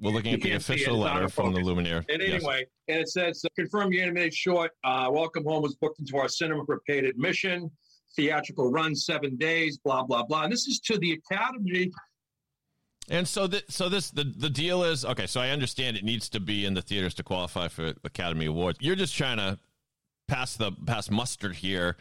We're 0.00 0.10
looking 0.12 0.34
at 0.34 0.40
the 0.40 0.50
can't 0.50 0.62
see 0.62 0.72
it, 0.74 0.76
official 0.76 0.98
letter 0.98 1.28
from 1.28 1.52
the. 1.52 1.60
Lumiere. 1.60 2.04
And 2.08 2.22
Yes. 2.22 2.34
anyway, 2.42 2.66
and 2.88 3.00
it 3.00 3.08
says, 3.08 3.44
confirm 3.56 3.90
the 3.90 4.00
animated 4.00 4.34
short. 4.34 4.72
Uh, 4.84 5.08
Welcome 5.12 5.44
Home 5.44 5.62
was 5.62 5.74
booked 5.76 6.00
into 6.00 6.16
our 6.16 6.28
cinema 6.28 6.64
for 6.64 6.80
paid 6.86 7.04
admission. 7.04 7.70
Theatrical 8.16 8.70
run 8.70 8.94
seven 8.96 9.36
days. 9.36 9.78
Blah 9.78 10.04
blah 10.04 10.24
blah. 10.24 10.44
And 10.44 10.52
this 10.52 10.66
is 10.66 10.80
to 10.80 10.98
the 10.98 11.12
Academy. 11.12 11.90
And 13.10 13.26
so, 13.26 13.46
th- 13.46 13.64
so 13.68 13.88
this 13.88 14.10
the 14.10 14.24
the 14.24 14.50
deal 14.50 14.82
is 14.84 15.04
okay. 15.04 15.26
So 15.26 15.40
I 15.40 15.50
understand 15.50 15.96
it 15.96 16.04
needs 16.04 16.28
to 16.30 16.40
be 16.40 16.64
in 16.66 16.74
the 16.74 16.82
theaters 16.82 17.14
to 17.14 17.22
qualify 17.22 17.68
for 17.68 17.94
Academy 18.04 18.46
Awards. 18.46 18.78
You're 18.80 18.96
just 18.96 19.14
trying 19.16 19.36
to 19.38 19.58
pass 20.26 20.56
the 20.56 20.72
pass 20.86 21.10
mustard 21.10 21.56
here. 21.56 21.96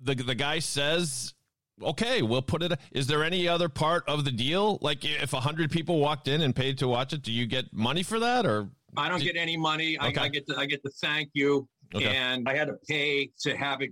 The 0.00 0.14
the 0.14 0.34
guy 0.34 0.60
says, 0.60 1.34
"Okay, 1.82 2.22
we'll 2.22 2.42
put 2.42 2.62
it. 2.62 2.78
Is 2.92 3.06
there 3.06 3.22
any 3.24 3.46
other 3.48 3.68
part 3.68 4.04
of 4.08 4.24
the 4.24 4.30
deal? 4.30 4.78
Like 4.80 5.04
if 5.04 5.32
a 5.32 5.40
hundred 5.40 5.70
people 5.70 5.98
walked 6.00 6.28
in 6.28 6.42
and 6.42 6.54
paid 6.54 6.78
to 6.78 6.88
watch 6.88 7.12
it, 7.12 7.22
do 7.22 7.32
you 7.32 7.46
get 7.46 7.72
money 7.72 8.02
for 8.02 8.18
that, 8.20 8.46
or 8.46 8.68
I 8.96 9.08
don't 9.08 9.22
get 9.22 9.36
any 9.36 9.56
money. 9.56 9.98
I, 9.98 10.06
I 10.08 10.28
get 10.28 10.46
to 10.48 10.56
I 10.56 10.66
get 10.66 10.82
to 10.82 10.90
thank 11.00 11.30
you, 11.34 11.68
Okay. 11.94 12.06
and 12.06 12.48
I 12.48 12.54
had 12.56 12.68
to 12.68 12.74
pay 12.88 13.30
to 13.40 13.56
have 13.56 13.80
it. 13.82 13.90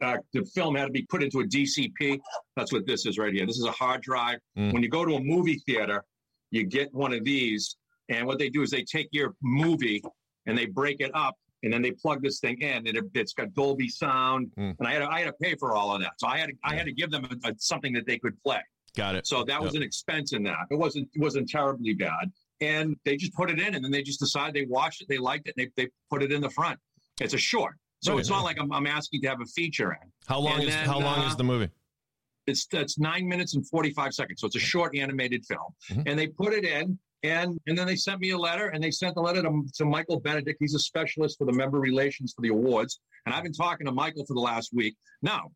Uh, 0.00 0.16
the 0.32 0.44
film 0.44 0.74
had 0.74 0.86
to 0.86 0.90
be 0.90 1.02
put 1.02 1.22
into 1.22 1.40
a 1.40 1.44
DCP. 1.44 2.18
That's 2.56 2.72
what 2.72 2.86
this 2.86 3.06
is 3.06 3.16
right 3.16 3.32
here. 3.32 3.46
This 3.46 3.58
is 3.58 3.64
a 3.64 3.70
hard 3.72 4.02
drive. 4.02 4.38
Mm. 4.58 4.72
When 4.72 4.82
you 4.82 4.88
go 4.88 5.04
to 5.04 5.14
a 5.14 5.20
movie 5.20 5.62
theater, 5.66 6.04
you 6.50 6.64
get 6.64 6.92
one 6.92 7.12
of 7.14 7.24
these, 7.24 7.76
and 8.08 8.26
what 8.26 8.38
they 8.38 8.48
do 8.50 8.62
is 8.62 8.70
they 8.70 8.82
take 8.82 9.08
your 9.12 9.34
movie 9.42 10.02
and 10.46 10.58
they 10.58 10.66
break 10.66 11.00
it 11.00 11.10
up, 11.14 11.36
and 11.64 11.72
then 11.72 11.82
they 11.82 11.90
plug 11.90 12.22
this 12.22 12.38
thing 12.40 12.60
in, 12.60 12.86
and 12.86 12.96
it, 12.96 13.04
it's 13.14 13.32
got 13.32 13.52
Dolby 13.54 13.88
sound. 13.88 14.50
Mm. 14.58 14.76
And 14.78 14.88
I 14.88 14.92
had 14.92 14.98
to, 15.00 15.08
I 15.08 15.18
had 15.20 15.26
to 15.26 15.32
pay 15.32 15.54
for 15.56 15.74
all 15.74 15.94
of 15.94 16.00
that, 16.02 16.12
so 16.18 16.26
I 16.28 16.38
had 16.38 16.50
to, 16.50 16.54
I 16.62 16.74
had 16.74 16.86
to 16.86 16.92
give 16.92 17.10
them 17.10 17.24
a, 17.24 17.48
a, 17.48 17.52
something 17.58 17.92
that 17.94 18.06
they 18.06 18.18
could 18.18 18.40
play. 18.42 18.60
Got 18.96 19.16
it. 19.16 19.26
So 19.26 19.42
that 19.44 19.60
was 19.60 19.74
an 19.74 19.82
expense 19.82 20.32
in 20.32 20.44
that. 20.44 20.66
It 20.70 20.76
wasn't 20.78 21.08
it 21.14 21.20
wasn't 21.20 21.48
terribly 21.48 21.94
bad. 21.94 22.30
And 22.60 22.96
they 23.04 23.16
just 23.16 23.34
put 23.34 23.50
it 23.50 23.58
in, 23.58 23.74
and 23.74 23.84
then 23.84 23.90
they 23.90 24.02
just 24.02 24.20
decided 24.20 24.54
they 24.54 24.66
watched 24.66 25.02
it, 25.02 25.08
they 25.08 25.18
liked 25.18 25.48
it, 25.48 25.54
and 25.56 25.66
they, 25.76 25.82
they 25.82 25.90
put 26.10 26.22
it 26.22 26.30
in 26.30 26.40
the 26.40 26.50
front. 26.50 26.78
It's 27.20 27.34
a 27.34 27.38
short, 27.38 27.74
so 28.00 28.12
Right, 28.12 28.20
it's 28.20 28.30
not 28.30 28.44
like 28.44 28.60
I'm, 28.60 28.72
I'm 28.72 28.86
asking 28.86 29.22
to 29.22 29.28
have 29.28 29.40
a 29.40 29.46
feature 29.46 29.92
in. 29.92 30.08
How 30.26 30.38
long 30.38 30.60
and 30.60 30.64
is 30.64 30.74
then, 30.74 30.86
how 30.86 31.00
long 31.00 31.24
uh, 31.24 31.28
is 31.28 31.36
the 31.36 31.44
movie? 31.44 31.70
It's 32.46 32.66
it's 32.72 32.98
nine 32.98 33.26
minutes 33.26 33.54
and 33.54 33.66
forty 33.68 33.90
five 33.90 34.12
seconds, 34.14 34.40
so 34.40 34.46
it's 34.46 34.56
a 34.56 34.60
short 34.60 34.96
animated 34.96 35.44
film. 35.46 35.74
Mhm. 35.90 36.02
And 36.06 36.18
they 36.18 36.28
put 36.28 36.52
it 36.52 36.64
in, 36.64 36.98
and 37.24 37.58
and 37.66 37.76
then 37.76 37.86
they 37.86 37.96
sent 37.96 38.20
me 38.20 38.30
a 38.30 38.38
letter, 38.38 38.68
and 38.68 38.84
they 38.84 38.90
sent 38.90 39.14
the 39.14 39.20
letter 39.20 39.42
to, 39.42 39.64
to 39.76 39.84
Michael 39.84 40.20
Benedict. 40.20 40.58
He's 40.60 40.74
a 40.74 40.78
specialist 40.78 41.38
for 41.38 41.46
the 41.46 41.52
member 41.52 41.80
relations 41.80 42.34
for 42.34 42.42
the 42.42 42.48
awards, 42.48 43.00
and 43.26 43.34
I've 43.34 43.42
been 43.42 43.52
talking 43.52 43.86
to 43.86 43.92
Michael 43.92 44.24
for 44.26 44.34
the 44.34 44.40
last 44.40 44.72
week. 44.74 44.94
Now, 45.22 45.50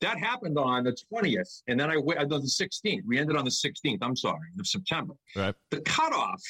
that 0.00 0.18
happened 0.18 0.56
on 0.56 0.84
the 0.84 0.96
twentieth, 1.08 1.62
and 1.66 1.78
then 1.78 1.90
I 1.90 1.96
went 1.96 2.20
uh, 2.20 2.34
on 2.34 2.40
the 2.40 2.48
sixteenth. 2.48 3.04
We 3.06 3.18
ended 3.18 3.36
on 3.36 3.44
the 3.44 3.50
sixteenth. 3.50 4.02
I'm 4.02 4.16
sorry, 4.16 4.48
of 4.58 4.66
September. 4.66 5.14
Right. 5.34 5.54
The 5.70 5.80
cutoff 5.80 6.40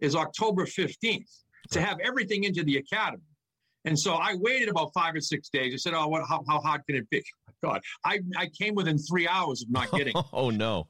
is 0.00 0.14
October 0.14 0.66
fifteenth 0.66 1.30
to 1.70 1.80
have 1.80 1.98
everything 2.00 2.44
into 2.44 2.62
the 2.62 2.76
academy. 2.76 3.22
And 3.86 3.98
so 3.98 4.14
I 4.14 4.34
waited 4.34 4.68
about 4.68 4.90
five 4.92 5.14
or 5.14 5.20
six 5.20 5.48
days. 5.48 5.72
I 5.72 5.76
said, 5.78 5.94
"Oh, 5.94 6.08
what? 6.08 6.28
How, 6.28 6.44
how 6.46 6.60
hard 6.60 6.82
can 6.86 6.96
it 6.96 7.08
be?" 7.08 7.24
God, 7.62 7.80
I, 8.04 8.20
I 8.36 8.48
came 8.58 8.74
within 8.74 8.98
three 8.98 9.26
hours 9.26 9.62
of 9.62 9.70
not 9.70 9.90
getting 9.96 10.14
Oh 10.32 10.50
no. 10.50 10.88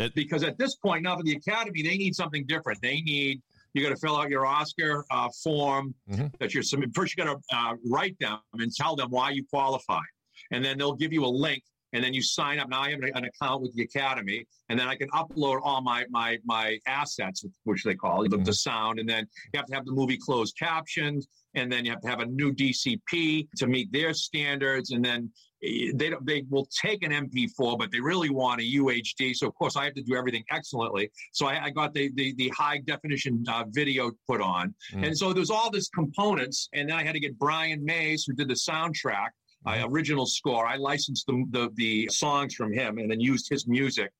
That 0.00 0.14
because 0.14 0.42
at 0.44 0.56
this 0.56 0.76
point 0.76 1.02
now 1.02 1.14
for 1.16 1.22
the 1.22 1.34
academy 1.34 1.82
they 1.82 1.98
need 1.98 2.14
something 2.16 2.46
different. 2.46 2.80
They 2.80 3.02
need 3.02 3.42
you 3.74 3.82
got 3.82 3.90
to 3.90 3.96
fill 3.96 4.16
out 4.16 4.30
your 4.30 4.46
oscar 4.46 5.04
uh, 5.10 5.28
form 5.44 5.94
Mhm. 6.10 6.32
that 6.38 6.54
you're 6.54 6.62
submitting 6.62 6.94
first 6.94 7.14
you 7.14 7.22
got 7.22 7.38
to 7.38 7.56
uh, 7.56 7.74
write 7.86 8.16
them 8.18 8.38
and 8.54 8.72
tell 8.72 8.96
them 8.96 9.10
why 9.10 9.30
you 9.30 9.44
qualified 9.44 10.12
and 10.52 10.64
then 10.64 10.78
they'll 10.78 10.96
give 10.96 11.12
you 11.12 11.24
a 11.24 11.34
link 11.46 11.62
and 11.92 12.02
then 12.02 12.14
you 12.14 12.22
sign 12.22 12.58
up. 12.58 12.68
Now 12.70 12.80
i 12.80 12.90
have 12.90 13.00
an, 13.02 13.24
account 13.24 13.60
with 13.60 13.74
the 13.74 13.82
academy 13.82 14.46
and 14.70 14.78
then 14.78 14.88
i 14.88 14.96
can 14.96 15.10
upload 15.10 15.60
all 15.62 15.82
my 15.82 16.06
my 16.08 16.38
my 16.44 16.78
assets 16.86 17.44
which 17.64 17.84
they 17.84 17.94
call 17.94 18.24
it, 18.24 18.44
the, 18.44 18.54
sound 18.54 19.00
and 19.00 19.08
then 19.08 19.26
you 19.52 19.58
have 19.58 19.66
to 19.66 19.74
have 19.74 19.84
the 19.84 19.92
movie 19.92 20.16
closed 20.16 20.56
captioned 20.58 21.26
and 21.54 21.70
then 21.70 21.84
you 21.84 21.90
have 21.90 22.00
to 22.00 22.08
have 22.08 22.20
a 22.20 22.26
new 22.26 22.52
dcp 22.54 23.46
to 23.56 23.66
meet 23.66 23.92
their 23.92 24.14
standards 24.14 24.92
and 24.92 25.04
then 25.04 25.30
they 25.62 26.10
don't, 26.10 26.24
they 26.26 26.44
will 26.48 26.66
take 26.84 27.02
an 27.02 27.12
MP4, 27.12 27.78
but 27.78 27.90
they 27.92 28.00
really 28.00 28.30
want 28.30 28.60
a 28.60 28.64
UHD. 28.64 29.34
So 29.36 29.46
of 29.46 29.54
course 29.54 29.76
I 29.76 29.84
have 29.84 29.94
to 29.94 30.02
do 30.02 30.14
everything 30.16 30.44
excellently. 30.50 31.10
So 31.32 31.46
I, 31.46 31.64
I 31.66 31.70
got 31.70 31.92
the 31.94 32.10
the, 32.14 32.34
the 32.34 32.48
high 32.56 32.78
definition 32.78 33.44
uh, 33.48 33.64
video 33.70 34.10
put 34.26 34.40
on, 34.40 34.74
Mm. 34.94 35.06
and 35.06 35.16
so 35.18 35.32
there's 35.32 35.50
all 35.50 35.70
this 35.70 35.88
components. 35.88 36.68
And 36.72 36.88
then 36.88 36.96
I 36.96 37.04
had 37.04 37.12
to 37.12 37.20
get 37.20 37.38
Brian 37.38 37.84
Maes, 37.84 38.24
who 38.26 38.32
did 38.34 38.48
the 38.48 38.54
soundtrack, 38.54 39.28
uh, 39.66 39.84
original 39.88 40.26
score. 40.26 40.66
I 40.66 40.76
licensed 40.76 41.26
the, 41.26 41.44
the 41.50 41.70
the 41.74 42.08
songs 42.10 42.54
from 42.54 42.72
him, 42.72 42.98
and 42.98 43.10
then 43.10 43.20
used 43.20 43.48
his 43.50 43.66
music 43.68 44.10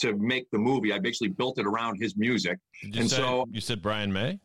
to 0.00 0.16
make 0.16 0.50
the 0.50 0.58
movie. 0.58 0.92
I 0.92 0.98
basically 0.98 1.28
built 1.28 1.58
it 1.58 1.66
around 1.66 1.96
his 2.00 2.16
music. 2.16 2.58
and 2.82 3.08
say, 3.10 3.16
so- 3.16 3.46
you 3.50 3.60
said 3.60 3.82
Brian 3.82 4.12
May? 4.12 4.38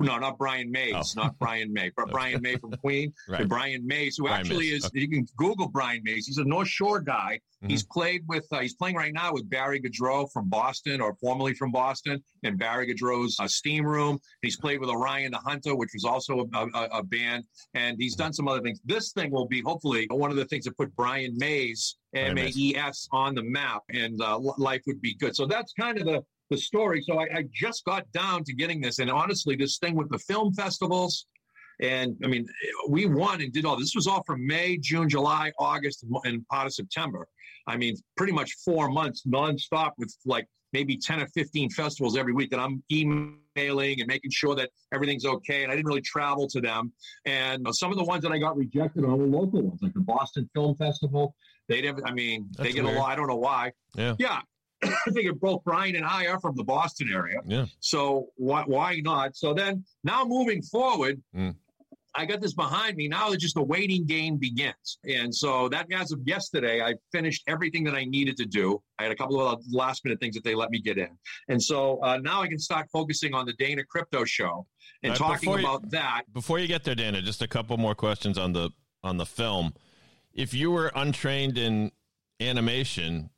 No, 0.00 0.18
not 0.18 0.38
Brian 0.38 0.70
Maes, 0.70 1.14
Oh. 1.16 1.22
not 1.22 1.38
Brian 1.38 1.72
May, 1.72 1.90
but 1.96 2.08
Brian 2.10 2.40
May 2.42 2.56
from 2.56 2.72
Queen. 2.72 3.12
Right. 3.28 3.40
And 3.40 3.48
Brian 3.48 3.86
Maes, 3.86 4.16
who 4.16 4.24
Brian 4.24 4.40
actually 4.40 4.70
Maes, 4.70 4.84
is, 4.84 4.90
you 4.94 5.08
can 5.08 5.26
Google 5.36 5.68
Brian 5.68 6.02
Maes. 6.04 6.26
He's 6.26 6.38
a 6.38 6.44
North 6.44 6.68
Shore 6.68 7.00
guy. 7.00 7.40
Mhm. 7.62 7.70
He's 7.70 7.84
played 7.84 8.22
with, 8.28 8.46
uh, 8.52 8.60
he's 8.60 8.74
playing 8.74 8.96
right 8.96 9.12
now 9.12 9.32
with 9.32 9.48
Barry 9.48 9.80
Goudreau 9.80 10.30
from 10.32 10.48
Boston, 10.48 11.00
or 11.00 11.14
formerly 11.20 11.54
from 11.54 11.72
Boston, 11.72 12.22
and 12.42 12.58
Barry 12.58 12.92
Goudreau's 12.92 13.36
uh, 13.40 13.48
Steam 13.48 13.84
Room. 13.86 14.18
He's 14.42 14.56
played 14.56 14.80
with 14.80 14.90
Orion 14.90 15.32
the 15.32 15.38
Hunter, 15.38 15.74
which 15.74 15.90
was 15.94 16.04
also 16.04 16.48
a, 16.54 16.66
a, 16.74 16.88
a 16.98 17.02
band, 17.02 17.44
and 17.74 17.96
he's 17.98 18.14
done 18.16 18.32
some 18.32 18.48
other 18.48 18.60
things. 18.60 18.80
This 18.84 19.12
thing 19.12 19.30
will 19.30 19.46
be 19.48 19.60
hopefully 19.60 20.06
one 20.10 20.30
of 20.30 20.36
the 20.36 20.44
things 20.46 20.64
that 20.64 20.76
put 20.76 20.94
Brian 20.96 21.36
Maes, 21.38 21.96
M 22.14 22.36
A. 22.38 22.52
E 22.54 22.76
S, 22.76 23.08
on 23.12 23.34
the 23.34 23.42
map, 23.42 23.82
and 23.90 24.20
uh, 24.20 24.38
life 24.58 24.82
would 24.86 25.00
be 25.00 25.14
good. 25.14 25.34
So 25.34 25.46
that's 25.46 25.72
kind 25.72 25.98
of 25.98 26.04
the 26.04 26.22
the 26.50 26.56
story. 26.56 27.02
So 27.02 27.18
I, 27.18 27.24
I 27.38 27.44
just 27.52 27.84
got 27.84 28.10
down 28.12 28.44
to 28.44 28.54
getting 28.54 28.80
this, 28.80 28.98
and 28.98 29.10
honestly, 29.10 29.56
this 29.56 29.78
thing 29.78 29.94
with 29.94 30.10
the 30.10 30.18
film 30.18 30.52
festivals. 30.54 31.26
And 31.80 32.16
I 32.22 32.28
mean, 32.28 32.46
we 32.88 33.06
won 33.06 33.40
and 33.40 33.52
did 33.52 33.64
all 33.64 33.76
this. 33.76 33.94
was 33.96 34.06
all 34.06 34.22
from 34.24 34.46
May, 34.46 34.78
June, 34.78 35.08
July, 35.08 35.50
August, 35.58 36.04
and 36.24 36.46
part 36.48 36.66
of 36.66 36.74
September. 36.74 37.26
I 37.66 37.76
mean, 37.76 37.96
pretty 38.16 38.32
much 38.32 38.52
four 38.64 38.88
months 38.88 39.24
nonstop 39.26 39.92
with 39.98 40.14
like 40.24 40.46
maybe 40.72 40.96
10 40.96 41.20
or 41.20 41.26
15 41.28 41.70
festivals 41.70 42.16
every 42.16 42.32
week 42.32 42.50
that 42.50 42.60
I'm 42.60 42.82
emailing 42.92 44.00
and 44.00 44.06
making 44.06 44.30
sure 44.32 44.54
that 44.56 44.70
everything's 44.92 45.24
okay. 45.24 45.62
And 45.62 45.72
I 45.72 45.76
didn't 45.76 45.86
really 45.86 46.02
travel 46.02 46.46
to 46.48 46.60
them. 46.60 46.92
And 47.24 47.66
some 47.72 47.90
of 47.90 47.96
the 47.96 48.04
ones 48.04 48.22
that 48.22 48.32
I 48.32 48.38
got 48.38 48.56
rejected 48.56 49.04
on 49.04 49.18
were 49.18 49.26
local 49.26 49.62
ones, 49.62 49.80
like 49.82 49.94
the 49.94 50.00
Boston 50.00 50.48
Film 50.54 50.76
Festival. 50.76 51.34
They 51.68 51.80
never, 51.80 52.06
I 52.06 52.12
mean, 52.12 52.48
they 52.58 52.64
That's 52.64 52.74
get 52.74 52.84
weird. 52.84 52.96
a 52.96 53.00
lot. 53.00 53.10
I 53.10 53.16
don't 53.16 53.28
know 53.28 53.36
why. 53.36 53.72
Yeah. 53.94 54.16
Yeah. 54.18 54.40
I 54.92 55.10
figure 55.12 55.32
both 55.34 55.62
Brian 55.64 55.96
and 55.96 56.04
I 56.04 56.26
are 56.26 56.40
from 56.40 56.54
the 56.56 56.64
Boston 56.64 57.08
area. 57.12 57.40
Yeah. 57.46 57.66
So 57.80 58.28
why, 58.36 58.62
why 58.66 59.00
not? 59.02 59.36
So 59.36 59.54
then 59.54 59.84
now 60.04 60.24
moving 60.24 60.62
forward, 60.62 61.22
Mm. 61.34 61.54
I 62.16 62.26
got 62.26 62.40
this 62.40 62.54
behind 62.54 62.96
me. 62.96 63.08
Now 63.08 63.32
it's 63.32 63.42
just 63.42 63.56
the 63.56 63.62
waiting 63.64 64.06
game 64.06 64.36
begins. 64.36 64.98
And 65.04 65.34
so 65.34 65.68
that 65.70 65.90
as 65.92 66.12
of 66.12 66.20
yesterday, 66.24 66.80
I 66.80 66.94
finished 67.10 67.42
everything 67.48 67.82
that 67.84 67.96
I 67.96 68.04
needed 68.04 68.36
to 68.36 68.44
do. 68.46 68.80
I 69.00 69.02
had 69.02 69.10
a 69.10 69.16
couple 69.16 69.44
of 69.44 69.60
last 69.72 70.04
minute 70.04 70.20
things 70.20 70.36
that 70.36 70.44
they 70.44 70.54
let 70.54 70.70
me 70.70 70.78
get 70.80 70.96
in. 70.96 71.08
And 71.48 71.60
so 71.60 71.98
uh, 72.04 72.18
now 72.18 72.40
I 72.40 72.46
can 72.46 72.60
start 72.60 72.86
focusing 72.92 73.34
on 73.34 73.46
the 73.46 73.52
Dana 73.54 73.82
Crypto 73.84 74.24
show 74.24 74.64
and 75.02 75.10
Right, 75.10 75.18
talking 75.18 75.50
you- 75.54 75.58
about 75.58 75.90
that. 75.90 76.22
Before 76.32 76.60
you 76.60 76.68
get 76.68 76.84
there, 76.84 76.94
Dana, 76.94 77.20
just 77.20 77.42
a 77.42 77.48
couple 77.48 77.76
more 77.78 77.96
questions 77.96 78.38
on 78.38 78.52
the 78.52 78.70
on 79.02 79.16
the 79.16 79.26
film. 79.26 79.74
If 80.32 80.54
you 80.54 80.70
were 80.70 80.92
untrained 80.94 81.58
in 81.58 81.90
animation, 82.40 83.30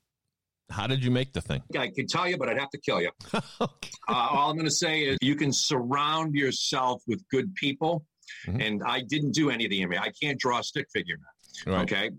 how 0.71 0.87
did 0.87 1.05
you 1.05 1.11
make 1.11 1.33
the 1.33 1.41
thing? 1.41 1.63
I 1.79 1.89
could 1.89 2.09
tell 2.09 2.29
you, 2.29 2.37
but 2.37 2.49
I'd 2.49 2.59
have 2.59 2.71
to 2.71 2.79
kill 2.81 3.01
you. 3.01 3.11
okay. 3.61 3.91
Uh, 4.09 4.13
all 4.13 4.51
I'm 4.51 4.57
going 4.57 4.67
to 4.69 4.71
say 4.75 5.03
is 5.03 5.19
you 5.23 5.37
can 5.37 5.53
surround 5.53 6.35
yourself 6.35 7.03
with 7.07 7.23
good 7.31 7.55
people. 7.55 8.05
Mhm. 8.47 8.61
And 8.67 8.83
I 8.85 9.03
didn't 9.03 9.33
do 9.33 9.51
any 9.51 9.65
of 9.67 9.71
the 9.71 9.81
anime. 9.83 9.99
I 10.03 10.11
can't 10.21 10.39
draw 10.39 10.59
a 10.59 10.65
stick 10.65 10.87
figure 10.93 11.17
man. 11.17 11.75
Right. 11.75 11.83
Okay. 11.93 12.11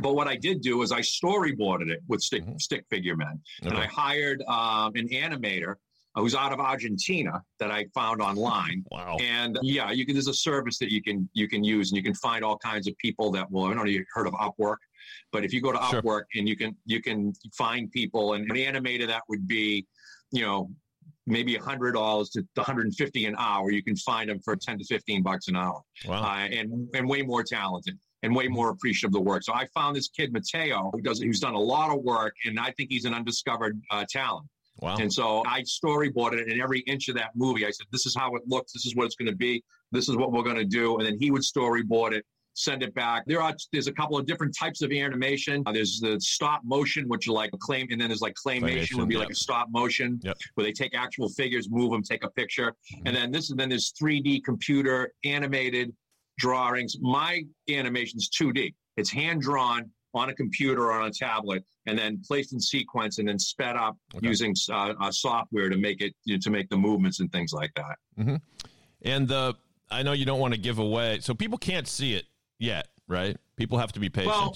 But 0.00 0.14
what 0.14 0.28
I 0.28 0.36
did 0.36 0.60
do 0.60 0.82
is 0.82 0.92
I 0.92 1.00
storyboarded 1.00 1.90
it 1.90 2.00
with 2.08 2.20
stick 2.20 2.44
Mhm. 2.44 2.60
stick 2.60 2.84
figure 2.90 3.16
men, 3.16 3.40
and 3.62 3.74
I 3.76 3.86
hired 3.86 4.42
um, 4.48 4.92
an 4.96 5.08
animator 5.08 5.74
who's 6.14 6.34
out 6.34 6.52
of 6.52 6.60
Argentina 6.60 7.42
that 7.58 7.70
I 7.70 7.86
found 7.94 8.20
online. 8.22 8.84
Wow. 8.90 9.16
And 9.20 9.58
yeah, 9.62 9.90
you 9.90 10.06
can. 10.06 10.14
There's 10.14 10.28
a 10.28 10.34
service 10.34 10.78
that 10.78 10.92
you 10.92 11.02
can 11.02 11.28
you 11.32 11.48
can 11.48 11.64
use, 11.64 11.90
and 11.90 11.96
you 11.96 12.02
can 12.02 12.14
find 12.14 12.44
all 12.44 12.56
kinds 12.58 12.86
of 12.86 12.96
people 12.98 13.30
that 13.32 13.50
will. 13.50 13.64
I 13.64 13.68
don't 13.68 13.76
know 13.78 13.82
if 13.84 13.90
you've 13.90 14.06
heard 14.14 14.26
of 14.28 14.34
Upwork, 14.34 14.76
but 15.32 15.44
if 15.44 15.52
you 15.52 15.60
go 15.60 15.72
to 15.72 15.78
Sure. 15.90 16.00
Upwork 16.02 16.22
and 16.36 16.48
you 16.48 16.56
can 16.56 16.76
you 16.84 17.02
can 17.02 17.32
find 17.56 17.90
people, 17.90 18.34
and 18.34 18.48
an 18.50 18.56
animator 18.56 19.06
that 19.08 19.22
would 19.28 19.48
be, 19.48 19.86
you 20.30 20.42
know, 20.42 20.70
maybe 21.26 21.56
hundred 21.56 21.92
dollars 21.92 22.30
to 22.30 22.44
150 22.54 23.24
an 23.26 23.34
hour. 23.38 23.70
You 23.72 23.82
can 23.82 23.96
find 23.96 24.30
them 24.30 24.38
for 24.44 24.54
10 24.54 24.78
to 24.78 24.84
15 24.84 25.22
bucks 25.22 25.48
an 25.48 25.56
hour 25.56 25.80
Wow. 26.06 26.22
uh, 26.22 26.46
and 26.46 26.88
and 26.94 27.08
way 27.08 27.22
more 27.22 27.42
talented 27.42 27.98
and 28.22 28.34
way 28.34 28.46
more 28.48 28.70
appreciative 28.70 29.08
of 29.08 29.12
the 29.14 29.20
work. 29.20 29.42
So 29.42 29.52
I 29.54 29.66
found 29.74 29.96
this 29.96 30.08
kid 30.08 30.32
Mateo 30.32 30.90
who 30.92 31.00
does 31.00 31.20
who's 31.20 31.40
done 31.40 31.54
a 31.54 31.60
lot 31.60 31.90
of 31.90 32.02
work, 32.04 32.34
and 32.44 32.60
I 32.60 32.70
think 32.72 32.90
he's 32.90 33.06
an 33.06 33.14
undiscovered 33.14 33.80
uh, 33.90 34.04
talent. 34.08 34.46
Wow. 34.84 34.96
And 34.98 35.12
so 35.12 35.42
I 35.46 35.62
storyboarded 35.62 36.40
it 36.40 36.48
in 36.48 36.60
every 36.60 36.80
inch 36.80 37.08
of 37.08 37.16
that 37.16 37.30
movie. 37.34 37.66
I 37.66 37.70
said, 37.70 37.86
"This 37.90 38.06
is 38.06 38.14
how 38.14 38.34
it 38.36 38.42
looks. 38.46 38.72
This 38.72 38.84
is 38.86 38.94
what 38.94 39.06
it's 39.06 39.16
going 39.16 39.30
to 39.30 39.36
be. 39.36 39.62
This 39.92 40.08
is 40.08 40.16
what 40.16 40.30
we're 40.32 40.42
going 40.42 40.56
to 40.56 40.64
do." 40.64 40.98
And 40.98 41.06
then 41.06 41.18
he 41.18 41.30
would 41.30 41.42
storyboard 41.42 42.12
it. 42.12 42.24
Send 42.56 42.84
it 42.84 42.94
back. 42.94 43.24
There 43.26 43.42
are 43.42 43.52
there's 43.72 43.88
a 43.88 43.92
couple 43.92 44.16
of 44.16 44.26
different 44.26 44.54
types 44.56 44.80
of 44.82 44.92
animation. 44.92 45.62
Uh, 45.66 45.72
there's 45.72 45.98
the 46.00 46.20
stop 46.20 46.60
motion, 46.64 47.08
which 47.08 47.26
like 47.26 47.50
claim, 47.58 47.88
and 47.90 48.00
then 48.00 48.08
there's 48.10 48.20
like 48.20 48.34
claymation, 48.46 48.94
would 48.98 49.08
be 49.08 49.16
like 49.16 49.30
a 49.30 49.34
stop 49.34 49.68
motion, 49.72 50.20
Yep. 50.22 50.36
where 50.54 50.64
they 50.64 50.70
take 50.72 50.94
actual 50.94 51.28
figures, 51.30 51.68
move 51.68 51.90
them, 51.90 52.02
take 52.02 52.22
a 52.22 52.30
picture, 52.30 52.70
Mm-hmm. 52.94 53.06
and 53.06 53.16
then 53.16 53.30
this 53.32 53.50
and 53.50 53.58
then 53.58 53.68
there's 53.70 53.92
3D 54.00 54.44
computer 54.44 55.12
animated 55.24 55.92
drawings. 56.38 56.96
My 57.00 57.42
animation's 57.68 58.28
2D. 58.30 58.72
It's 58.96 59.10
hand 59.10 59.40
drawn 59.42 59.90
on 60.14 60.30
a 60.30 60.34
computer 60.34 60.84
or 60.84 60.92
on 60.92 61.08
a 61.08 61.10
tablet, 61.10 61.64
and 61.86 61.98
then 61.98 62.22
placed 62.26 62.52
in 62.52 62.60
sequence, 62.60 63.18
and 63.18 63.28
then 63.28 63.38
sped 63.38 63.76
up 63.76 63.96
Okay. 64.14 64.26
using 64.28 64.54
uh, 64.70 64.94
uh, 65.00 65.10
software 65.10 65.68
to 65.68 65.76
make 65.76 66.00
it 66.00 66.14
you 66.24 66.34
know, 66.34 66.40
to 66.42 66.50
make 66.50 66.68
the 66.68 66.76
movements 66.76 67.20
and 67.20 67.30
things 67.32 67.52
like 67.52 67.72
that. 67.74 68.40
And 69.02 69.28
the 69.28 69.54
I 69.90 70.02
know 70.02 70.12
you 70.12 70.24
don't 70.24 70.40
want 70.40 70.54
to 70.54 70.60
give 70.60 70.78
away, 70.78 71.20
so 71.20 71.34
people 71.34 71.58
can't 71.58 71.86
see 71.86 72.14
it 72.14 72.24
yet, 72.58 72.88
right? 73.06 73.36
People 73.56 73.78
have 73.78 73.92
to 73.92 74.00
be 74.00 74.08
patient. 74.08 74.32
Well, 74.34 74.54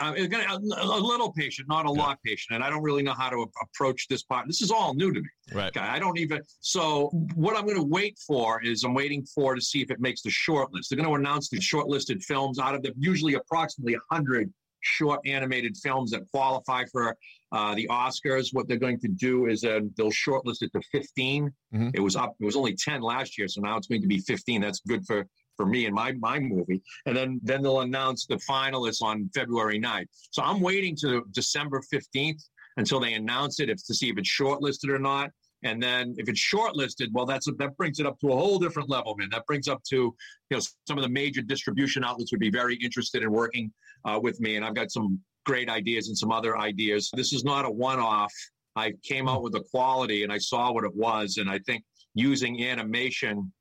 uh, 0.00 0.14
a, 0.16 0.56
a 0.56 1.00
little 1.00 1.32
patient, 1.32 1.66
not 1.68 1.84
a 1.84 1.88
Yeah. 1.92 2.02
lot 2.02 2.18
patient, 2.24 2.54
and 2.54 2.62
I 2.62 2.70
don't 2.70 2.82
really 2.84 3.02
know 3.02 3.14
how 3.14 3.28
to 3.30 3.38
a- 3.38 3.64
approach 3.64 4.06
this 4.06 4.22
part. 4.22 4.46
This 4.46 4.62
is 4.62 4.70
all 4.70 4.94
new 4.94 5.12
to 5.12 5.20
me. 5.20 5.28
Right. 5.52 5.76
Okay, 5.76 5.80
I 5.84 5.98
don't 5.98 6.18
even. 6.18 6.40
So 6.60 7.08
what 7.34 7.56
I'm 7.56 7.64
going 7.64 7.76
to 7.78 7.82
wait 7.82 8.16
for 8.24 8.62
is 8.62 8.84
I'm 8.84 8.94
waiting 8.94 9.24
for 9.26 9.56
to 9.56 9.60
see 9.60 9.82
if 9.82 9.90
it 9.90 9.98
makes 9.98 10.22
the 10.22 10.30
short 10.30 10.72
list. 10.72 10.90
They're 10.90 10.96
going 11.02 11.08
to 11.08 11.14
announce 11.16 11.48
the 11.48 11.58
shortlisted 11.58 12.22
films 12.22 12.60
out 12.60 12.76
of 12.76 12.82
the 12.82 12.92
usually 12.96 13.34
approximately 13.34 13.94
100 14.10 14.52
short 14.80 15.20
animated 15.26 15.76
films 15.76 16.10
that 16.10 16.22
qualify 16.32 16.84
for 16.92 17.16
uh, 17.52 17.74
the 17.74 17.86
Oscars. 17.88 18.48
What 18.52 18.68
they're 18.68 18.76
going 18.78 19.00
to 19.00 19.08
do 19.08 19.46
is 19.46 19.64
uh, 19.64 19.80
they'll 19.96 20.10
shortlist 20.10 20.62
it 20.62 20.72
to 20.72 20.80
15. 20.92 21.50
Mhm. 21.74 21.90
It 21.94 22.00
was 22.00 22.16
up. 22.16 22.34
It 22.40 22.44
was 22.44 22.56
only 22.56 22.74
10 22.74 23.00
last 23.00 23.38
year, 23.38 23.48
so 23.48 23.60
now 23.60 23.76
it's 23.76 23.86
going 23.86 24.02
to 24.02 24.08
be 24.08 24.18
15. 24.18 24.60
That's 24.60 24.80
good 24.80 25.04
for 25.06 25.26
for 25.56 25.66
me 25.66 25.86
and 25.86 25.94
my 25.94 26.12
my 26.12 26.38
movie. 26.38 26.80
And 27.06 27.16
then 27.16 27.40
then 27.42 27.62
they'll 27.62 27.80
announce 27.80 28.26
the 28.26 28.36
finalists 28.48 29.02
on 29.02 29.28
February 29.34 29.80
9th. 29.80 30.06
So 30.30 30.42
I'm 30.42 30.60
waiting 30.60 30.96
to 31.00 31.24
December 31.32 31.82
15th 31.92 32.42
until 32.76 33.00
they 33.00 33.14
announce 33.14 33.58
it 33.60 33.68
if 33.68 33.84
to 33.86 33.94
see 33.94 34.08
if 34.08 34.18
it's 34.18 34.30
shortlisted 34.30 34.88
or 34.88 35.00
not. 35.00 35.30
And 35.64 35.82
then 35.82 36.14
if 36.18 36.28
it's 36.28 36.40
shortlisted, 36.40 37.08
well, 37.12 37.26
that's 37.26 37.46
that 37.58 37.76
brings 37.76 37.98
it 37.98 38.06
up 38.06 38.18
to 38.20 38.28
a 38.32 38.36
whole 38.36 38.60
different 38.60 38.88
level, 38.88 39.16
man. 39.16 39.28
That 39.32 39.44
brings 39.46 39.66
up 39.66 39.82
to 39.90 39.96
you 39.96 40.14
know 40.52 40.60
some 40.86 40.96
of 40.96 41.02
the 41.02 41.10
major 41.10 41.42
distribution 41.42 42.04
outlets 42.04 42.30
would 42.30 42.40
be 42.40 42.50
very 42.50 42.76
interested 42.76 43.24
in 43.24 43.32
working 43.32 43.72
uh, 44.08 44.18
with 44.18 44.40
me, 44.40 44.56
and 44.56 44.64
I've 44.64 44.74
got 44.74 44.90
some 44.90 45.20
great 45.46 45.68
ideas 45.68 46.08
and 46.08 46.16
some 46.16 46.32
other 46.32 46.58
ideas. 46.58 47.10
This 47.14 47.32
is 47.32 47.44
not 47.44 47.64
a 47.64 47.70
one-off. 47.70 48.32
I 48.76 48.92
came 49.02 49.28
out 49.28 49.42
with 49.42 49.52
the 49.52 49.64
quality, 49.70 50.22
and 50.24 50.32
I 50.32 50.38
saw 50.38 50.72
what 50.72 50.84
it 50.84 50.94
was, 50.94 51.36
and 51.38 51.48
I 51.50 51.58
think 51.60 51.84
using 52.14 52.64
animation 52.64 53.52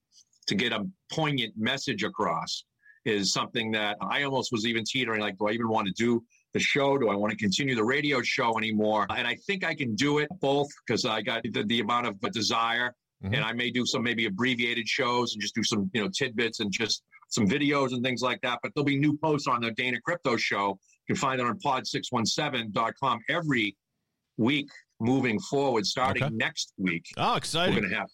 to 0.48 0.56
get 0.56 0.72
a 0.72 0.86
poignant 1.12 1.54
message 1.58 2.04
across 2.04 2.64
is 3.06 3.32
something 3.34 3.72
that 3.72 3.98
I 4.02 4.24
almost 4.24 4.52
was 4.52 4.66
even 4.66 4.84
teetering 4.86 5.22
like, 5.22 5.38
do 5.38 5.48
I 5.48 5.52
even 5.52 5.70
want 5.70 5.88
to 5.88 5.94
do 5.94 6.24
the 6.54 6.60
show? 6.60 6.98
Do 6.98 7.10
I 7.10 7.16
want 7.16 7.32
to 7.32 7.38
continue 7.38 7.76
the 7.76 7.84
radio 7.84 8.22
show 8.22 8.58
anymore? 8.58 9.08
And 9.10 9.28
I 9.28 9.36
think 9.48 9.64
I 9.64 9.74
can 9.74 9.96
do 9.96 10.20
it 10.20 10.30
both 10.42 10.70
because 10.86 11.06
I 11.06 11.22
got 11.22 11.44
the, 11.44 11.64
the 11.64 11.80
amount 11.80 12.08
of 12.08 12.20
desire 12.32 12.94
Mhm. 13.24 13.36
and 13.36 13.44
I 13.44 13.52
may 13.52 13.72
do 13.72 13.84
some 13.86 14.04
maybe 14.04 14.26
abbreviated 14.26 14.88
shows 14.88 15.34
and 15.34 15.42
just 15.42 15.56
do 15.56 15.64
some, 15.64 15.90
you 15.94 16.02
know, 16.04 16.10
tidbits 16.10 16.60
and 16.60 16.72
just 16.72 17.02
some 17.30 17.48
videos 17.48 17.92
and 17.94 18.04
things 18.04 18.22
like 18.22 18.40
that. 18.42 18.60
But 18.64 18.72
there'll 18.76 18.86
be 18.86 18.98
new 18.98 19.18
posts 19.18 19.48
on 19.48 19.62
the 19.62 19.72
Dana 19.72 20.00
Crypto 20.02 20.38
Show. 20.38 20.78
You 21.08 21.16
can 21.16 21.20
find 21.22 21.40
it 21.40 21.46
on 21.46 21.58
pod617.com 21.60 23.20
every 23.30 23.76
week 24.38 24.70
moving 25.00 25.40
forward, 25.40 25.86
starting 25.86 26.24
Okay. 26.24 26.36
next 26.36 26.74
week. 26.78 27.06
Oh, 27.18 27.36
excited. 27.36 27.76
We're 27.76 27.80
exciting. 27.80 27.82
going 27.82 27.90
to 27.92 27.98
have 28.00 28.08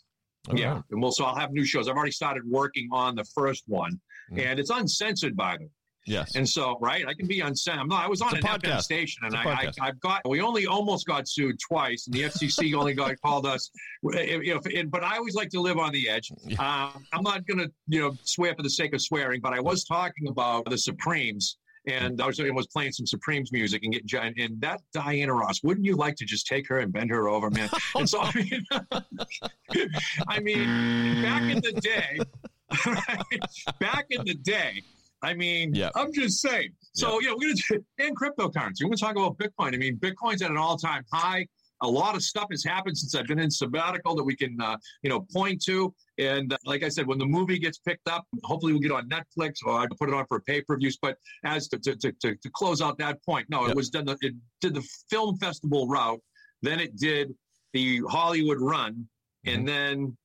All 0.49 0.59
yeah, 0.59 0.73
right. 0.73 0.83
and 0.91 1.01
we'll 1.01 1.11
so 1.11 1.25
I'll 1.25 1.35
have 1.35 1.51
new 1.51 1.65
shows. 1.65 1.87
I've 1.87 1.95
already 1.95 2.11
started 2.11 2.43
working 2.49 2.89
on 2.91 3.15
the 3.15 3.23
first 3.35 3.63
one, 3.67 3.99
Mm. 4.31 4.39
and 4.45 4.59
it's 4.59 4.69
uncensored 4.69 5.35
by 5.35 5.57
them. 5.57 5.69
Yes. 6.05 6.35
And 6.35 6.47
so, 6.47 6.77
right, 6.81 7.07
I 7.07 7.13
can 7.13 7.27
be. 7.27 7.41
I'm 7.41 7.53
not. 7.87 8.03
I 8.03 8.07
was 8.07 8.21
on 8.21 8.35
an 8.35 8.41
FM 8.41 8.59
podcast. 8.59 8.81
station, 8.81 9.23
and 9.25 9.35
I, 9.35 9.43
I. 9.43 9.71
I've 9.81 9.99
got. 10.01 10.27
We 10.27 10.41
only 10.41 10.67
almost 10.67 11.07
got 11.07 11.27
sued 11.27 11.57
twice, 11.59 12.07
and 12.07 12.13
the 12.13 12.23
FCC 12.23 12.73
only 12.77 12.93
got 12.93 13.19
called 13.21 13.45
us. 13.45 13.69
If, 14.03 14.65
if, 14.65 14.91
but 14.91 15.03
I 15.03 15.17
always 15.17 15.35
like 15.35 15.49
to 15.49 15.61
live 15.61 15.77
on 15.77 15.91
the 15.93 16.09
edge. 16.09 16.31
Um, 16.59 17.05
I'm 17.13 17.23
not 17.23 17.45
going 17.47 17.59
to, 17.59 17.71
you 17.87 18.01
know, 18.01 18.17
swear 18.23 18.53
for 18.55 18.63
the 18.63 18.69
sake 18.69 18.93
of 18.93 19.01
swearing, 19.01 19.39
but 19.39 19.53
I 19.53 19.61
was 19.61 19.85
talking 19.85 20.27
about 20.27 20.69
the 20.69 20.77
Supremes. 20.77 21.57
And 21.85 22.21
I 22.21 22.27
was, 22.27 22.39
I 22.39 22.49
was 22.49 22.67
playing 22.67 22.93
some 22.93 23.05
Supremes 23.05 23.51
music 23.51 23.83
and 23.83 23.91
getting 23.91 24.41
and, 24.41 24.61
that 24.61 24.79
Diana 24.93 25.33
Ross. 25.33 25.61
Wouldn't 25.63 25.85
you 25.85 25.97
like 25.97 26.15
to 26.15 26.25
just 26.25 26.47
take 26.47 26.65
her 26.69 26.79
and 26.79 26.93
bend 26.93 27.09
her 27.09 27.27
over, 27.27 27.49
man? 27.49 27.69
And 27.95 28.09
so 28.09 28.21
I 28.21 28.31
mean, 28.33 28.65
I 30.29 30.39
mean, 30.39 31.21
back 31.21 31.41
in 31.43 31.61
the 31.61 31.73
day, 31.81 32.19
back 33.79 34.05
in 34.09 34.23
the 34.23 34.33
day, 34.33 34.81
I 35.23 35.33
mean, 35.33 35.73
Yep. 35.73 35.93
I'm 35.95 36.11
just 36.13 36.41
saying. 36.41 36.69
So, 36.93 37.19
yeah, 37.21 37.31
we're 37.31 37.47
going 37.47 37.55
to, 37.57 37.83
in 38.05 38.13
cryptocurrency. 38.15 38.81
We're 38.83 38.89
going 38.89 38.97
to 38.97 39.03
talk 39.03 39.15
about 39.15 39.37
Bitcoin. 39.37 39.73
I 39.73 39.77
mean, 39.77 39.97
Bitcoin's 39.97 40.41
at 40.41 40.51
an 40.51 40.57
all 40.57 40.77
time 40.77 41.03
high. 41.11 41.47
A 41.81 41.87
lot 41.87 42.15
of 42.15 42.23
stuff 42.23 42.47
has 42.51 42.63
happened 42.63 42.97
since 42.97 43.13
I've 43.15 43.25
been 43.27 43.39
in 43.39 43.51
sabbatical 43.51 44.15
that 44.15 44.23
we 44.23 44.35
can, 44.35 44.55
uh, 44.61 44.77
you 45.01 45.09
know, 45.09 45.25
point 45.33 45.61
to. 45.63 45.93
And 46.17 46.53
uh, 46.53 46.57
like 46.65 46.83
I 46.83 46.87
said, 46.89 47.07
when 47.07 47.17
the 47.17 47.25
movie 47.25 47.57
gets 47.59 47.79
picked 47.79 48.07
up, 48.07 48.25
hopefully 48.43 48.71
we'll 48.73 48.81
get 48.81 48.91
on 48.91 49.09
Netflix 49.09 49.55
or 49.65 49.79
I 49.79 49.87
put 49.99 50.07
it 50.07 50.15
on 50.15 50.25
for 50.27 50.39
pay 50.41 50.61
per 50.61 50.77
views. 50.77 50.97
But 51.01 51.17
as 51.43 51.67
to, 51.69 51.79
to, 51.79 51.95
to, 51.97 52.11
to, 52.21 52.35
to 52.35 52.49
close 52.53 52.81
out 52.81 52.97
that 52.99 53.23
point, 53.25 53.47
no, 53.49 53.61
Yep. 53.61 53.71
it 53.71 53.75
was 53.75 53.89
done. 53.89 54.05
The, 54.05 54.17
it 54.21 54.33
did 54.61 54.75
the 54.75 54.87
film 55.09 55.37
festival 55.39 55.87
route. 55.87 56.21
Then 56.61 56.79
it 56.79 56.95
did 56.95 57.33
the 57.73 58.01
Hollywood 58.09 58.59
run. 58.61 59.07
And 59.45 59.67
then 59.67 60.15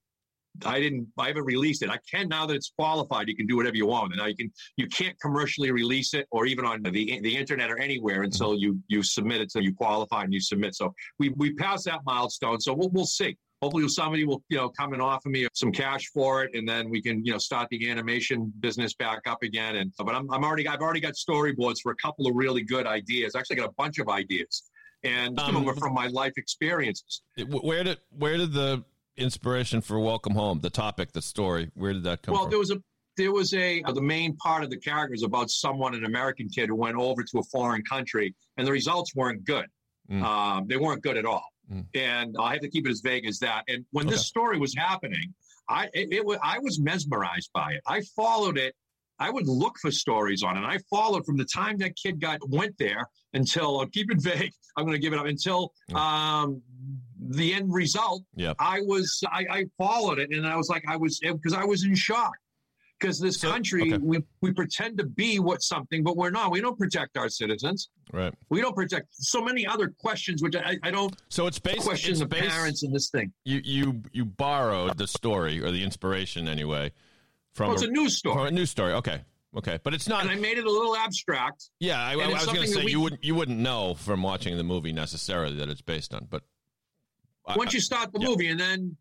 I 0.64 0.80
didn't. 0.80 1.08
I 1.18 1.28
haven't 1.28 1.44
released 1.44 1.82
it. 1.82 1.90
I 1.90 1.98
can 2.10 2.28
now 2.28 2.46
that 2.46 2.54
it's 2.54 2.72
qualified. 2.76 3.28
You 3.28 3.36
can 3.36 3.46
do 3.46 3.56
whatever 3.56 3.76
you 3.76 3.86
want. 3.86 4.12
And 4.12 4.18
now 4.18 4.26
you 4.26 4.36
can. 4.36 4.52
You 4.76 4.86
can't 4.88 5.18
commercially 5.20 5.70
release 5.70 6.14
it, 6.14 6.26
or 6.30 6.46
even 6.46 6.64
on 6.64 6.82
the 6.82 6.90
the 6.90 7.36
internet 7.36 7.70
or 7.70 7.78
anywhere 7.78 8.22
until 8.22 8.56
you 8.56 8.78
you 8.88 9.02
submit 9.02 9.40
it. 9.40 9.50
So 9.50 9.58
you 9.60 9.74
qualify 9.74 10.24
and 10.24 10.32
you 10.32 10.40
submit. 10.40 10.74
So 10.74 10.94
we 11.18 11.30
we 11.30 11.54
passed 11.54 11.84
that 11.86 12.00
milestone. 12.04 12.60
So 12.60 12.74
we'll 12.74 12.90
we'll 12.90 13.06
see. 13.06 13.36
Hopefully 13.60 13.88
somebody 13.88 14.24
will 14.24 14.42
you 14.48 14.56
know 14.56 14.68
come 14.68 14.92
and 14.92 15.02
offer 15.02 15.28
me 15.28 15.46
some 15.52 15.72
cash 15.72 16.06
for 16.14 16.44
it, 16.44 16.50
and 16.54 16.68
then 16.68 16.88
we 16.90 17.02
can 17.02 17.24
you 17.24 17.32
know 17.32 17.38
start 17.38 17.68
the 17.70 17.90
animation 17.90 18.52
business 18.60 18.94
back 18.94 19.20
up 19.26 19.42
again. 19.42 19.76
And 19.76 19.92
but 19.98 20.14
I'm 20.14 20.30
I'm 20.30 20.44
already 20.44 20.68
I've 20.68 20.80
already 20.80 21.00
got 21.00 21.14
storyboards 21.14 21.80
for 21.82 21.92
a 21.92 21.96
couple 21.96 22.26
of 22.26 22.34
really 22.36 22.62
good 22.62 22.86
ideas. 22.86 23.34
Actually, 23.34 23.56
got 23.56 23.68
a 23.68 23.74
bunch 23.76 23.98
of 23.98 24.08
ideas, 24.08 24.70
and 25.02 25.38
some 25.38 25.48
of 25.48 25.54
them 25.54 25.62
Um, 25.64 25.68
are 25.70 25.76
from 25.76 25.92
my 25.92 26.06
life 26.06 26.34
experiences. 26.36 27.22
Where 27.48 27.82
did 27.82 27.98
where 28.10 28.36
did 28.36 28.52
the 28.52 28.84
inspiration 29.18 29.80
for 29.80 29.98
Welcome 30.00 30.34
Home, 30.34 30.60
the 30.60 30.70
topic, 30.70 31.12
the 31.12 31.22
story, 31.22 31.70
where 31.74 31.92
did 31.92 32.04
that 32.04 32.22
come 32.22 32.32
from? 32.32 32.34
Well, 32.34 32.42
from? 32.44 32.50
there 32.50 32.58
was 32.58 32.70
a 32.70 32.76
there 33.16 33.32
was 33.32 33.52
a 33.52 33.82
the 33.94 34.00
main 34.00 34.36
part 34.36 34.62
of 34.62 34.70
the 34.70 34.76
character 34.78 35.12
is 35.14 35.24
about 35.24 35.50
someone, 35.50 35.94
an 35.94 36.04
American 36.04 36.48
kid 36.48 36.68
who 36.68 36.76
went 36.76 36.96
over 36.96 37.22
to 37.24 37.38
a 37.38 37.42
foreign 37.50 37.82
country, 37.82 38.34
and 38.56 38.66
the 38.66 38.70
results 38.72 39.14
weren't 39.14 39.44
good. 39.44 39.66
Mm. 40.10 40.22
Um, 40.22 40.66
they 40.68 40.76
weren't 40.76 41.02
good 41.02 41.16
at 41.16 41.26
all, 41.26 41.44
Mm. 41.72 41.84
and 41.94 42.36
I 42.40 42.52
have 42.52 42.60
to 42.62 42.68
keep 42.70 42.86
it 42.86 42.90
as 42.90 43.00
vague 43.00 43.26
as 43.26 43.38
that. 43.40 43.64
And 43.68 43.84
when 43.90 44.06
Okay. 44.06 44.14
this 44.14 44.26
story 44.26 44.58
was 44.58 44.74
happening, 44.76 45.34
I 45.68 45.86
it, 45.92 46.12
it 46.12 46.24
was 46.24 46.38
I 46.42 46.58
was 46.60 46.80
mesmerized 46.80 47.50
by 47.52 47.72
it. 47.72 47.82
I 47.86 48.02
followed 48.16 48.56
it. 48.56 48.74
I 49.20 49.30
would 49.30 49.48
look 49.48 49.76
for 49.82 49.90
stories 49.90 50.44
on 50.44 50.54
it. 50.56 50.58
And 50.58 50.66
I 50.66 50.78
followed 50.88 51.26
from 51.26 51.36
the 51.36 51.44
time 51.44 51.76
that 51.78 51.96
kid 51.96 52.20
got 52.20 52.38
went 52.48 52.78
there 52.78 53.04
until 53.34 53.80
I'll 53.80 53.86
keep 53.88 54.12
it 54.12 54.22
vague. 54.22 54.52
I'm 54.76 54.84
going 54.84 54.94
to 54.94 55.00
give 55.00 55.12
it 55.12 55.18
up 55.18 55.26
until 55.26 55.72
um, 55.92 56.62
the 57.28 57.52
end 57.54 57.72
result. 57.72 58.22
Yep. 58.36 58.56
I 58.58 58.80
was 58.80 59.22
I, 59.30 59.44
I 59.50 59.64
followed 59.78 60.18
it, 60.18 60.30
and 60.30 60.46
I 60.46 60.56
was 60.56 60.68
like 60.68 60.84
I 60.88 60.96
was 60.96 61.20
because 61.20 61.52
I 61.54 61.64
was 61.64 61.84
in 61.84 61.94
shock 61.94 62.32
because 62.98 63.20
this 63.20 63.40
So- 63.40 63.50
country 63.50 63.92
okay. 63.92 63.98
we, 64.02 64.18
we 64.40 64.52
pretend 64.52 64.98
to 64.98 65.04
be 65.04 65.38
what 65.38 65.62
something 65.62 66.02
but 66.02 66.16
we're 66.16 66.30
not 66.30 66.50
we 66.50 66.60
don't 66.60 66.76
protect 66.76 67.16
our 67.16 67.28
citizens 67.28 67.90
right. 68.12 68.34
we 68.50 68.60
don't 68.60 68.74
protect 68.74 69.06
so 69.12 69.40
many 69.40 69.64
other 69.64 69.94
questions 70.00 70.42
which 70.42 70.56
i, 70.56 70.76
I 70.82 70.90
don't 70.90 71.14
So 71.28 71.46
it's 71.46 71.60
based. 71.60 71.82
question 71.86 72.10
it's 72.10 72.18
the 72.18 72.26
based, 72.26 72.48
parents 72.48 72.82
in 72.82 72.92
this 72.92 73.08
thing 73.10 73.32
You 73.44 73.60
you 73.62 74.02
you 74.12 74.24
borrowed 74.24 74.98
the 74.98 75.06
story 75.06 75.62
or 75.62 75.70
the 75.70 75.84
inspiration 75.84 76.48
anyway 76.48 76.90
from 77.54 77.68
well, 77.68 77.76
it's 77.76 77.84
a 77.84 77.88
news 77.88 78.16
story 78.18 78.48
a 78.48 78.50
news 78.50 78.70
story. 78.70 78.92
Okay. 78.94 79.20
Okay, 79.56 79.78
but 79.84 79.94
it's 79.94 80.08
not. 80.08 80.22
and 80.22 80.30
i 80.30 80.34
made 80.34 80.58
it 80.58 80.64
a 80.66 80.70
little 80.70 80.94
abstract 80.96 81.70
yeah, 81.80 82.00
I, 82.02 82.14
I 82.14 82.30
it's 82.30 82.46
was 82.46 82.46
going 82.46 82.60
to 82.62 82.66
say 82.66 82.84
we- 82.84 82.90
you 82.90 83.00
wouldn't 83.00 83.22
you 83.24 83.34
wouldn't 83.36 83.58
know 83.60 83.94
from 83.94 84.22
watching 84.24 84.56
the 84.56 84.64
movie 84.64 84.92
necessarily 84.92 85.54
that 85.56 85.68
it's 85.68 85.80
based 85.82 86.12
on, 86.14 86.26
but 86.28 86.42
I- 86.42 86.44
once 87.56 87.72
you 87.74 87.80
start 87.80 88.12
the 88.12 88.20
yeah. 88.20 88.28
movie 88.28 88.48
and 88.48 88.58
then 88.60 88.96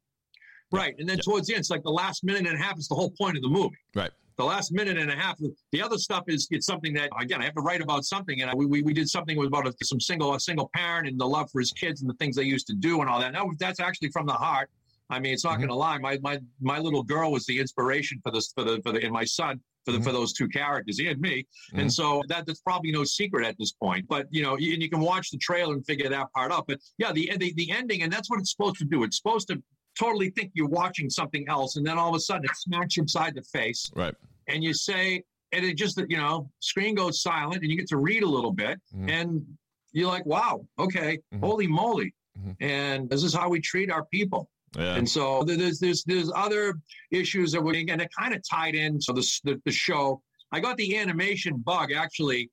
right 0.71 0.95
and 0.99 1.07
then 1.07 1.17
Yeah. 1.17 1.23
towards 1.23 1.47
the 1.47 1.53
end 1.53 1.61
it's 1.61 1.69
like 1.69 1.83
the 1.83 1.91
last 1.91 2.23
minute 2.23 2.45
and 2.45 2.55
a 2.59 2.63
half 2.63 2.77
is 2.77 2.87
the 2.87 2.95
whole 2.95 3.11
point 3.11 3.35
of 3.37 3.43
the 3.43 3.49
movie 3.49 3.77
Right. 3.95 4.11
the 4.37 4.43
last 4.45 4.71
minute 4.71 4.97
and 4.97 5.09
a 5.11 5.15
half 5.15 5.37
the 5.71 5.81
other 5.81 5.97
stuff 5.97 6.23
is 6.27 6.47
it's 6.51 6.65
something 6.65 6.93
that 6.93 7.09
again 7.19 7.41
i 7.41 7.45
have 7.45 7.53
to 7.55 7.61
write 7.61 7.81
about 7.81 8.03
something 8.05 8.41
and 8.41 8.49
I, 8.51 8.55
we, 8.55 8.81
we, 8.81 8.93
did 8.93 9.09
something 9.09 9.37
about 9.43 9.67
a, 9.67 9.73
some 9.83 9.99
single 9.99 10.33
a 10.35 10.39
single 10.39 10.69
parent 10.73 11.07
and 11.07 11.19
the 11.19 11.25
love 11.27 11.49
for 11.51 11.59
his 11.59 11.71
kids 11.71 12.01
and 12.01 12.09
the 12.09 12.15
things 12.15 12.35
they 12.35 12.43
used 12.43 12.67
to 12.67 12.73
do 12.73 13.01
and 13.01 13.09
all 13.09 13.19
that 13.19 13.31
now 13.33 13.49
that's 13.59 13.79
actually 13.79 14.09
from 14.11 14.25
the 14.25 14.33
heart 14.33 14.69
i 15.09 15.19
mean 15.19 15.33
it's 15.33 15.43
not 15.45 15.53
Mhm. 15.55 15.57
going 15.59 15.69
to 15.69 15.75
lie 15.75 15.97
my, 15.97 16.17
my 16.21 16.39
my 16.61 16.79
little 16.79 17.03
girl 17.03 17.31
was 17.31 17.45
the 17.45 17.59
inspiration 17.59 18.19
for 18.23 18.31
this 18.31 18.51
for 18.53 18.63
the 18.63 18.81
for 18.83 18.91
the 18.91 19.01
and 19.03 19.11
my 19.11 19.23
son 19.23 19.59
for 19.87 19.93
the, 19.93 19.99
Mhm. 19.99 20.03
for 20.03 20.11
those 20.11 20.33
two 20.33 20.49
characters 20.49 20.99
he 20.99 21.07
and 21.07 21.21
me 21.21 21.45
Mhm. 21.73 21.79
and 21.81 21.93
so 21.93 22.21
that 22.27 22.45
that's 22.45 22.59
probably 22.59 22.91
no 22.91 23.05
secret 23.05 23.45
at 23.47 23.55
this 23.57 23.71
point 23.71 24.05
but 24.09 24.27
you 24.31 24.43
know 24.43 24.55
and 24.55 24.81
you 24.83 24.89
can 24.89 24.99
watch 24.99 25.31
the 25.31 25.37
trailer 25.37 25.73
and 25.73 25.85
figure 25.85 26.09
that 26.09 26.27
part 26.33 26.51
out 26.51 26.65
but 26.67 26.77
yeah 26.97 27.13
the, 27.13 27.31
the 27.37 27.53
the 27.55 27.71
ending 27.71 28.01
and 28.03 28.11
that's 28.11 28.29
what 28.29 28.39
it's 28.41 28.51
supposed 28.51 28.75
to 28.77 28.85
do 28.85 29.03
it's 29.03 29.15
supposed 29.17 29.47
to 29.47 29.63
totally 29.97 30.29
think 30.31 30.51
you're 30.53 30.67
watching 30.67 31.09
something 31.09 31.47
else 31.47 31.77
and 31.77 31.85
then 31.87 31.97
all 31.97 32.09
of 32.09 32.15
a 32.15 32.19
sudden 32.19 32.43
it 32.43 32.51
smacks 32.55 32.97
you 32.97 33.03
upside 33.03 33.33
the 33.33 33.41
face 33.43 33.89
right. 33.95 34.13
and 34.49 34.61
you 34.63 34.73
say, 34.73 35.23
and 35.53 35.63
it 35.65 35.75
just, 35.75 35.97
you 36.09 36.17
know, 36.17 36.51
screen 36.59 36.93
goes 36.93 37.21
silent 37.21 37.61
and 37.63 37.71
you 37.71 37.77
get 37.77 37.87
to 37.87 37.97
read 37.97 38.21
a 38.21 38.27
little 38.29 38.51
bit 38.51 38.79
Mhm. 38.93 39.09
and 39.09 39.45
you're 39.93 40.09
like, 40.09 40.25
wow, 40.25 40.67
okay, 40.77 41.17
Mhm. 41.33 41.39
holy 41.39 41.65
moly. 41.67 42.13
Mhm. 42.37 42.55
And 42.59 43.09
this 43.09 43.23
is 43.23 43.33
how 43.33 43.49
we 43.49 43.59
treat 43.61 43.89
our 43.89 44.05
people. 44.05 44.49
Yeah. 44.75 44.95
And 44.95 45.07
so 45.07 45.43
there's, 45.43 45.79
there's, 45.79 46.03
there's 46.03 46.31
other 46.35 46.75
issues 47.11 47.51
that 47.53 47.61
we, 47.61 47.87
and 47.89 48.01
it 48.01 48.09
kind 48.17 48.33
of 48.33 48.41
tied 48.47 48.75
in. 48.75 48.99
So 49.01 49.13
the, 49.13 49.39
the, 49.43 49.61
the 49.65 49.71
show, 49.71 50.21
I 50.51 50.59
got 50.59 50.77
the 50.77 50.97
animation 50.97 51.57
bug 51.57 51.91
actually. 51.91 52.49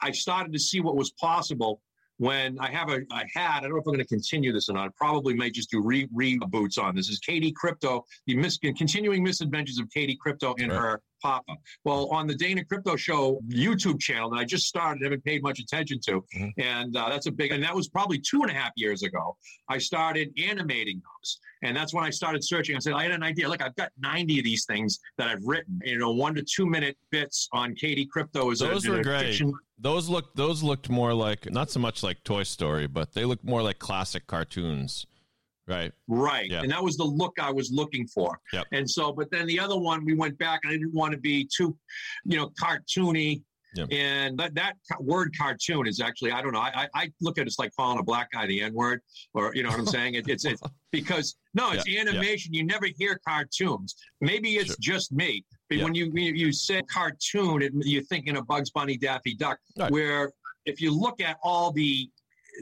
I 0.00 0.10
started 0.10 0.52
to 0.52 0.58
see 0.58 0.80
what 0.80 0.96
was 0.96 1.12
possible 1.12 1.80
when 2.18 2.58
I 2.58 2.70
have 2.70 2.90
a, 2.90 3.00
I 3.10 3.24
had, 3.34 3.58
I 3.58 3.60
don't 3.62 3.70
know 3.70 3.76
if 3.76 3.86
I'm 3.86 3.94
going 3.94 3.98
to 3.98 4.04
continue 4.04 4.52
this 4.52 4.68
or 4.68 4.74
not. 4.74 4.86
I 4.86 4.90
probably 4.96 5.34
may 5.34 5.50
just 5.50 5.70
do 5.70 5.80
re, 5.82 6.08
reboots 6.08 6.78
on 6.78 6.94
this. 6.94 7.08
Is 7.08 7.18
Katie 7.18 7.52
Crypto, 7.52 8.04
the 8.26 8.36
mis, 8.36 8.58
continuing 8.58 9.22
misadventures 9.22 9.78
of 9.78 9.88
Katie 9.90 10.16
Crypto 10.20 10.54
and 10.58 10.70
Right. 10.70 10.80
her 10.80 11.02
Papa. 11.22 11.54
Well, 11.84 12.08
on 12.10 12.26
the 12.26 12.34
Dana 12.34 12.64
Crypto 12.64 12.96
Show 12.96 13.40
YouTube 13.48 14.00
channel 14.00 14.30
that 14.30 14.36
I 14.36 14.44
just 14.44 14.66
started, 14.66 15.02
haven't 15.04 15.24
paid 15.24 15.42
much 15.42 15.60
attention 15.60 16.00
to, 16.06 16.24
Mhm. 16.36 16.52
and 16.58 16.96
uh, 16.96 17.08
that's 17.08 17.26
a 17.26 17.30
big. 17.32 17.52
And 17.52 17.62
that 17.62 17.74
was 17.74 17.88
probably 17.88 18.18
two 18.18 18.42
and 18.42 18.50
a 18.50 18.54
half 18.54 18.72
years 18.76 19.02
ago. 19.02 19.36
I 19.68 19.78
started 19.78 20.32
animating 20.38 21.00
those, 21.00 21.38
and 21.62 21.76
that's 21.76 21.94
when 21.94 22.04
I 22.04 22.10
started 22.10 22.44
searching. 22.44 22.76
I 22.76 22.80
said 22.80 22.92
I 22.94 23.02
had 23.04 23.12
an 23.12 23.22
idea. 23.22 23.48
Look, 23.48 23.62
I've 23.62 23.76
got 23.76 23.90
ninety 23.98 24.38
of 24.38 24.44
these 24.44 24.64
things 24.64 24.98
that 25.18 25.28
I've 25.28 25.42
written. 25.44 25.80
You 25.84 25.98
know, 25.98 26.10
one 26.12 26.34
to 26.34 26.42
two 26.42 26.66
minute 26.66 26.96
bits 27.10 27.48
on 27.52 27.74
Katie 27.74 28.06
Crypto 28.06 28.50
is 28.50 28.58
Those 28.58 28.86
a, 28.86 28.90
were 28.90 29.00
a 29.00 29.02
great. 29.02 29.20
fiction 29.26 29.52
Those 29.78 30.08
looked 30.08 30.36
those 30.36 30.62
looked 30.62 30.88
more 30.90 31.12
like 31.14 31.50
not 31.50 31.70
so 31.70 31.80
much 31.80 32.02
like 32.02 32.22
Toy 32.24 32.42
Story, 32.44 32.86
but 32.86 33.12
they 33.14 33.24
looked 33.24 33.44
more 33.44 33.62
like 33.62 33.78
classic 33.78 34.26
cartoons, 34.26 35.06
right? 35.66 35.92
Right. 36.08 36.50
Yeah. 36.50 36.62
And 36.62 36.70
that 36.70 36.82
was 36.82 36.96
the 36.96 37.04
look 37.04 37.34
I 37.40 37.50
was 37.50 37.70
looking 37.72 38.06
for. 38.06 38.38
Yep. 38.52 38.66
And 38.72 38.88
so, 38.90 39.12
but 39.12 39.30
then 39.30 39.46
the 39.46 39.58
other 39.60 39.78
one, 39.78 40.04
we 40.04 40.14
went 40.14 40.38
back 40.38 40.60
and 40.64 40.72
I 40.72 40.76
didn't 40.76 40.94
want 40.94 41.12
to 41.12 41.18
be 41.18 41.48
too, 41.56 41.76
you 42.24 42.36
know, 42.38 42.50
cartoony. 42.60 43.42
Yep. 43.74 43.88
And 43.90 44.38
that, 44.38 44.54
that 44.56 44.74
word 45.00 45.32
cartoon 45.38 45.86
is 45.86 45.98
actually, 45.98 46.30
I 46.30 46.42
don't 46.42 46.52
know, 46.52 46.60
I, 46.60 46.88
I 46.94 47.10
look 47.22 47.38
at 47.38 47.42
it 47.42 47.46
as 47.46 47.58
like 47.58 47.70
calling 47.74 47.98
a 47.98 48.02
black 48.02 48.30
guy 48.30 48.46
the 48.46 48.60
N 48.60 48.74
word, 48.74 49.00
or, 49.32 49.54
you 49.54 49.62
know 49.62 49.70
what 49.70 49.78
I'm 49.78 49.86
saying? 49.98 50.14
It, 50.14 50.28
it's, 50.28 50.44
it's 50.44 50.60
because, 50.90 51.36
no, 51.54 51.72
it's 51.72 51.88
animation. 51.88 52.52
You 52.52 52.64
never 52.64 52.86
hear 52.98 53.18
cartoons. 53.26 53.94
Maybe 54.20 54.56
it's 54.56 54.66
Sure. 54.66 54.76
just 54.78 55.10
me. 55.12 55.42
But 55.70 55.78
when 55.84 55.94
you, 55.94 56.12
you 56.14 56.34
you 56.34 56.52
say 56.52 56.82
cartoon, 56.82 57.62
it, 57.62 57.72
you're 57.76 58.02
thinking 58.02 58.36
of 58.36 58.46
Bugs 58.46 58.70
Bunny, 58.70 58.98
Daffy 58.98 59.34
Duck, 59.34 59.58
Right. 59.78 59.90
where 59.90 60.30
if 60.66 60.82
you 60.82 60.94
look 60.94 61.22
at 61.22 61.38
all 61.42 61.72
the 61.72 62.10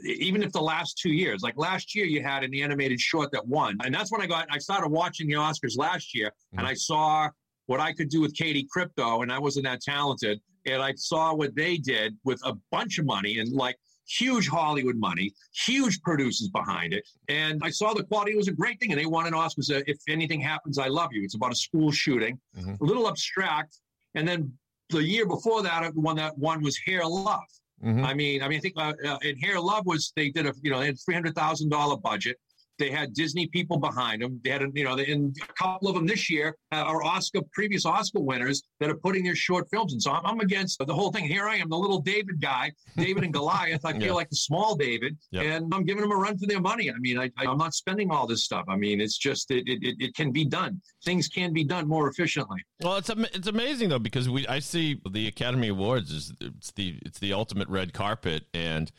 even 0.03 0.41
if 0.43 0.51
the 0.51 0.61
last 0.61 0.97
two 0.97 1.11
years, 1.11 1.41
like 1.41 1.55
last 1.57 1.95
year, 1.95 2.05
you 2.05 2.21
had 2.23 2.43
an 2.43 2.53
animated 2.55 2.99
short 2.99 3.31
that 3.31 3.45
won, 3.45 3.77
and 3.83 3.93
that's 3.93 4.11
when 4.11 4.21
I 4.21 4.25
got. 4.27 4.47
I 4.49 4.57
started 4.57 4.89
watching 4.89 5.27
the 5.27 5.33
Oscars 5.33 5.77
last 5.77 6.15
year, 6.15 6.31
and 6.57 6.65
I 6.65 6.73
saw 6.73 7.29
what 7.67 7.79
I 7.79 7.93
could 7.93 8.09
do 8.09 8.21
with 8.21 8.35
Katie 8.35 8.67
Crypto, 8.71 9.21
and 9.21 9.31
I 9.31 9.39
wasn't 9.39 9.65
that 9.65 9.81
talented, 9.81 10.39
and 10.65 10.81
I 10.81 10.93
saw 10.95 11.33
what 11.33 11.55
they 11.55 11.77
did 11.77 12.17
with 12.23 12.41
a 12.45 12.53
bunch 12.71 12.99
of 12.99 13.05
money 13.05 13.39
and 13.39 13.51
like 13.51 13.77
huge 14.07 14.47
Hollywood 14.47 14.97
money, 14.97 15.31
huge 15.65 16.01
producers 16.01 16.49
behind 16.49 16.93
it, 16.93 17.07
and 17.29 17.61
I 17.63 17.69
saw 17.69 17.93
the 17.93 18.03
quality. 18.03 18.31
It 18.31 18.37
was 18.37 18.47
a 18.47 18.53
great 18.53 18.79
thing, 18.79 18.91
and 18.91 18.99
they 18.99 19.05
won 19.05 19.27
an 19.27 19.33
Oscar. 19.33 19.61
So 19.61 19.81
if 19.87 19.97
anything 20.09 20.41
happens, 20.41 20.77
I 20.77 20.87
love 20.87 21.09
you. 21.13 21.23
It's 21.23 21.35
about 21.35 21.51
a 21.51 21.55
school 21.55 21.91
shooting, 21.91 22.39
Mhm. 22.57 22.79
a 22.79 22.83
little 22.83 23.07
abstract, 23.07 23.77
and 24.15 24.27
then 24.27 24.57
the 24.89 25.01
year 25.03 25.25
before 25.25 25.63
that, 25.63 25.93
the 25.93 26.01
one 26.01 26.17
that 26.17 26.37
won 26.37 26.61
was 26.61 26.77
Hair 26.85 27.05
Love. 27.05 27.47
Mhm. 27.83 28.05
I 28.05 28.13
mean, 28.13 28.43
I 28.43 28.47
mean, 28.47 28.57
I 28.57 28.61
think 28.61 28.75
uh, 28.77 28.93
uh, 29.05 29.17
in 29.23 29.37
Hair 29.37 29.59
Love 29.59 29.85
was 29.85 30.13
they 30.15 30.29
did 30.29 30.45
a 30.45 30.53
you 30.61 30.71
know 30.71 30.79
they 30.79 30.87
had 30.87 30.99
three 31.03 31.15
hundred 31.15 31.35
thousand 31.35 31.69
dollar 31.69 31.97
budget. 31.97 32.37
They 32.81 32.89
had 32.89 33.13
Disney 33.13 33.45
people 33.45 33.77
behind 33.77 34.23
them. 34.23 34.41
They 34.43 34.49
had, 34.49 34.63
a, 34.63 34.67
you 34.73 34.83
know, 34.83 34.97
and 34.97 35.35
a 35.47 35.53
couple 35.53 35.87
of 35.87 35.93
them 35.93 36.07
this 36.07 36.31
year 36.31 36.57
uh, 36.71 36.77
are 36.77 37.03
Oscar 37.03 37.41
previous 37.53 37.85
Oscar 37.85 38.19
winners 38.19 38.63
that 38.79 38.89
are 38.89 38.95
putting 38.97 39.23
their 39.23 39.35
short 39.35 39.67
films 39.69 39.93
And 39.93 40.01
So 40.01 40.11
I'm, 40.11 40.25
I'm 40.25 40.39
against 40.39 40.79
the 40.79 40.91
whole 40.93 41.11
thing. 41.11 41.25
Here 41.25 41.47
I 41.47 41.57
am, 41.57 41.69
the 41.69 41.77
little 41.77 42.01
David 42.01 42.41
guy, 42.41 42.71
David 42.97 43.23
and 43.23 43.31
Goliath. 43.31 43.85
I 43.85 43.91
feel 43.99 44.01
Yeah. 44.07 44.13
like 44.13 44.31
the 44.31 44.35
small 44.35 44.75
David, 44.75 45.15
Yep. 45.29 45.45
and 45.45 45.73
I'm 45.75 45.85
giving 45.85 46.01
them 46.01 46.11
a 46.11 46.15
run 46.15 46.39
for 46.39 46.47
their 46.47 46.59
money. 46.59 46.89
I 46.89 46.95
mean, 46.97 47.19
I, 47.19 47.25
I, 47.37 47.45
I'm 47.45 47.59
not 47.59 47.75
spending 47.75 48.09
all 48.09 48.25
this 48.25 48.43
stuff. 48.43 48.65
I 48.67 48.75
mean, 48.77 48.99
it's 48.99 49.17
just 49.19 49.51
it, 49.51 49.63
it, 49.67 49.83
it, 49.83 49.95
it 49.99 50.15
can 50.15 50.31
be 50.31 50.43
done. 50.43 50.81
Things 51.05 51.27
can 51.27 51.53
be 51.53 51.63
done 51.63 51.87
more 51.87 52.09
efficiently. 52.09 52.61
Well, 52.81 52.95
it's 52.97 53.11
it's 53.11 53.47
amazing 53.47 53.89
though 53.89 53.99
because 53.99 54.27
we 54.27 54.47
I 54.47 54.57
see 54.57 54.99
the 55.07 55.27
Academy 55.27 55.67
Awards 55.67 56.09
is 56.11 56.33
it's 56.41 56.71
the 56.71 56.97
it's 57.05 57.19
the 57.19 57.31
ultimate 57.33 57.69
red 57.69 57.93
carpet, 57.93 58.45
and 58.55 58.91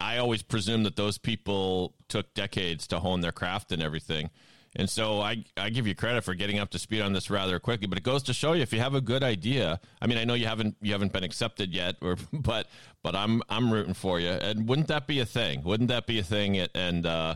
I 0.00 0.18
always 0.18 0.42
presume 0.42 0.82
that 0.84 0.96
those 0.96 1.18
people 1.18 1.94
took 2.08 2.32
decades 2.34 2.86
to 2.88 3.00
hone 3.00 3.20
their 3.20 3.32
craft 3.32 3.70
and 3.72 3.82
everything. 3.82 4.30
And 4.76 4.88
so 4.88 5.20
I, 5.20 5.44
I 5.56 5.68
give 5.70 5.86
you 5.88 5.96
credit 5.96 6.22
for 6.22 6.32
getting 6.34 6.60
up 6.60 6.70
to 6.70 6.78
speed 6.78 7.00
on 7.00 7.12
this 7.12 7.28
rather 7.28 7.58
quickly, 7.58 7.88
but 7.88 7.98
it 7.98 8.04
goes 8.04 8.22
to 8.24 8.32
show 8.32 8.52
you 8.52 8.62
if 8.62 8.72
you 8.72 8.78
have 8.78 8.94
a 8.94 9.00
good 9.00 9.24
idea. 9.24 9.80
I 10.00 10.06
mean, 10.06 10.16
I 10.16 10.24
know 10.24 10.34
you 10.34 10.46
haven't 10.46 10.76
you 10.80 10.92
haven't 10.92 11.12
been 11.12 11.24
accepted 11.24 11.74
yet, 11.74 11.96
or 12.00 12.16
but 12.32 12.68
but 13.02 13.16
I'm 13.16 13.42
I'm 13.48 13.72
rooting 13.72 13.94
for 13.94 14.20
you. 14.20 14.28
And 14.28 14.68
wouldn't 14.68 14.86
that 14.88 15.06
be 15.08 15.18
a 15.18 15.26
thing? 15.26 15.64
Wouldn't 15.64 15.88
that 15.88 16.06
be 16.06 16.20
a 16.20 16.22
thing? 16.22 16.56
And 16.74 17.04
uh, 17.04 17.34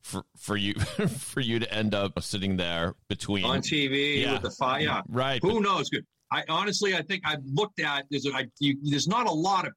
for 0.00 0.22
for 0.38 0.56
you 0.56 0.72
for 1.18 1.40
you 1.40 1.58
to 1.58 1.70
end 1.72 1.94
up 1.94 2.18
sitting 2.22 2.56
there 2.56 2.94
between 3.08 3.44
on 3.44 3.60
TV 3.60 4.22
Yeah. 4.22 4.32
with 4.34 4.42
the 4.42 4.50
fire. 4.50 4.80
Yeah. 4.80 5.02
right? 5.08 5.40
Who 5.42 5.60
knows? 5.60 5.90
I 6.32 6.44
honestly, 6.48 6.94
I 6.96 7.02
think 7.02 7.22
I've 7.26 7.44
looked 7.44 7.80
at. 7.80 8.06
There's, 8.10 8.24
a, 8.24 8.32
I, 8.32 8.46
you, 8.60 8.78
there's 8.84 9.08
not 9.08 9.26
a 9.26 9.32
lot 9.32 9.66
of 9.66 9.72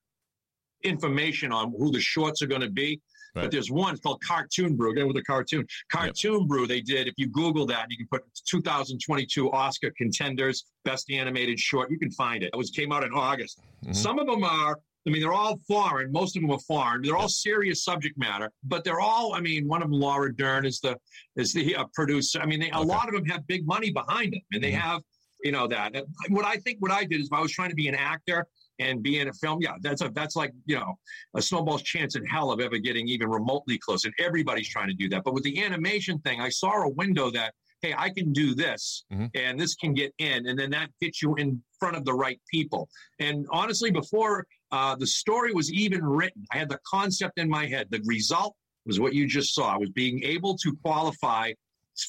information 0.83 1.51
on 1.51 1.73
who 1.77 1.91
the 1.91 1.99
shorts 1.99 2.41
are 2.41 2.47
going 2.47 2.61
to 2.61 2.69
be, 2.69 3.01
Right. 3.35 3.43
but 3.43 3.51
there's 3.51 3.71
one. 3.71 3.97
Called 3.97 4.21
Cartoon 4.23 4.75
Brew. 4.75 4.91
Again 4.91 5.07
with 5.07 5.17
a 5.17 5.23
cartoon. 5.23 5.65
Cartoon 5.91 6.45
Brew. 6.45 6.67
They 6.67 6.81
did. 6.81 7.07
If 7.07 7.15
you 7.17 7.27
Google 7.27 7.65
that, 7.65 7.87
you 7.89 7.97
can 7.97 8.07
put 8.11 8.21
2022 8.45 9.51
Oscar 9.51 9.91
contenders, 9.97 10.65
best 10.85 11.09
animated 11.09 11.59
short. 11.59 11.89
You 11.89 11.97
can 11.97 12.11
find 12.11 12.43
it. 12.43 12.51
It 12.53 12.57
was 12.57 12.69
came 12.69 12.91
out 12.91 13.03
in 13.03 13.11
August. 13.11 13.59
Mhm. 13.85 13.95
Some 13.95 14.19
of 14.19 14.27
them 14.27 14.43
are. 14.43 14.79
I 15.05 15.09
mean, 15.09 15.19
they're 15.21 15.33
all 15.33 15.57
foreign. 15.67 16.11
Most 16.13 16.37
of 16.37 16.43
them 16.43 16.51
are 16.51 16.59
foreign. 16.59 17.01
They're 17.01 17.17
all 17.17 17.27
serious 17.27 17.83
subject 17.83 18.17
matter, 18.17 18.49
but 18.63 18.83
they're 18.85 19.01
all. 19.01 19.33
I 19.33 19.41
mean, 19.41 19.67
one 19.67 19.81
of 19.81 19.89
them, 19.89 19.99
Laura 19.99 20.33
Dern, 20.33 20.63
is 20.65 20.79
the 20.79 20.97
is 21.35 21.53
the 21.53 21.75
uh, 21.75 21.85
producer. 21.95 22.39
I 22.39 22.45
mean, 22.45 22.59
they, 22.59 22.69
a 22.69 22.77
Okay. 22.77 22.87
lot 22.87 23.07
of 23.09 23.15
them 23.15 23.25
have 23.25 23.45
big 23.47 23.65
money 23.65 23.91
behind 23.91 24.31
them, 24.33 24.41
and 24.53 24.63
they 24.63 24.71
Mhm. 24.71 24.79
have 24.79 25.01
you 25.43 25.51
know 25.51 25.67
that. 25.67 25.93
What 26.29 26.45
I 26.45 26.55
think, 26.57 26.77
what 26.81 26.91
I 26.91 27.03
did 27.03 27.19
is, 27.19 27.25
if 27.27 27.33
I 27.33 27.41
was 27.41 27.51
trying 27.51 27.69
to 27.69 27.75
be 27.75 27.87
an 27.89 27.95
actor 27.95 28.47
and 28.83 29.01
be 29.01 29.19
in 29.19 29.27
a 29.29 29.33
film, 29.33 29.57
yeah, 29.61 29.75
that's 29.81 30.01
a 30.01 30.09
that's 30.13 30.35
like 30.35 30.51
you 30.65 30.77
know 30.79 30.93
a 31.35 31.41
snowball's 31.41 31.83
chance 31.83 32.15
in 32.15 32.25
hell 32.25 32.51
of 32.51 32.59
ever 32.59 32.77
getting 32.77 33.07
even 33.07 33.29
remotely 33.29 33.77
close. 33.77 34.05
And 34.05 34.13
everybody's 34.19 34.69
trying 34.69 34.89
to 34.89 34.93
do 34.93 35.07
that. 35.09 35.23
But 35.23 35.33
with 35.33 35.43
the 35.43 35.63
animation 35.63 36.19
thing, 36.19 36.41
I 36.41 36.49
saw 36.49 36.83
a 36.83 36.89
window 36.89 37.29
that 37.31 37.53
hey, 37.81 37.93
I 37.97 38.09
can 38.11 38.31
do 38.31 38.55
this, 38.55 39.03
Mhm. 39.11 39.29
and 39.35 39.59
this 39.59 39.75
can 39.75 39.93
get 39.93 40.13
in, 40.17 40.47
and 40.47 40.57
then 40.57 40.69
that 40.71 40.89
gets 41.01 41.21
you 41.21 41.35
in 41.35 41.61
front 41.81 41.97
of 41.97 42.05
the 42.05 42.13
right 42.13 42.39
people. 42.49 42.87
And 43.19 43.45
honestly, 43.51 43.91
before 43.91 44.47
uh, 44.71 44.95
the 44.95 45.05
story 45.05 45.53
was 45.53 45.71
even 45.71 46.01
written, 46.03 46.45
I 46.51 46.57
had 46.57 46.69
the 46.69 46.79
concept 46.89 47.37
in 47.37 47.47
my 47.49 47.67
head. 47.67 47.87
The 47.91 48.01
result 48.05 48.55
was 48.85 48.99
what 49.01 49.13
you 49.13 49.27
just 49.27 49.53
saw. 49.53 49.77
Was 49.77 49.89
being 49.91 50.23
able 50.23 50.57
to 50.63 50.75
qualify 50.81 51.51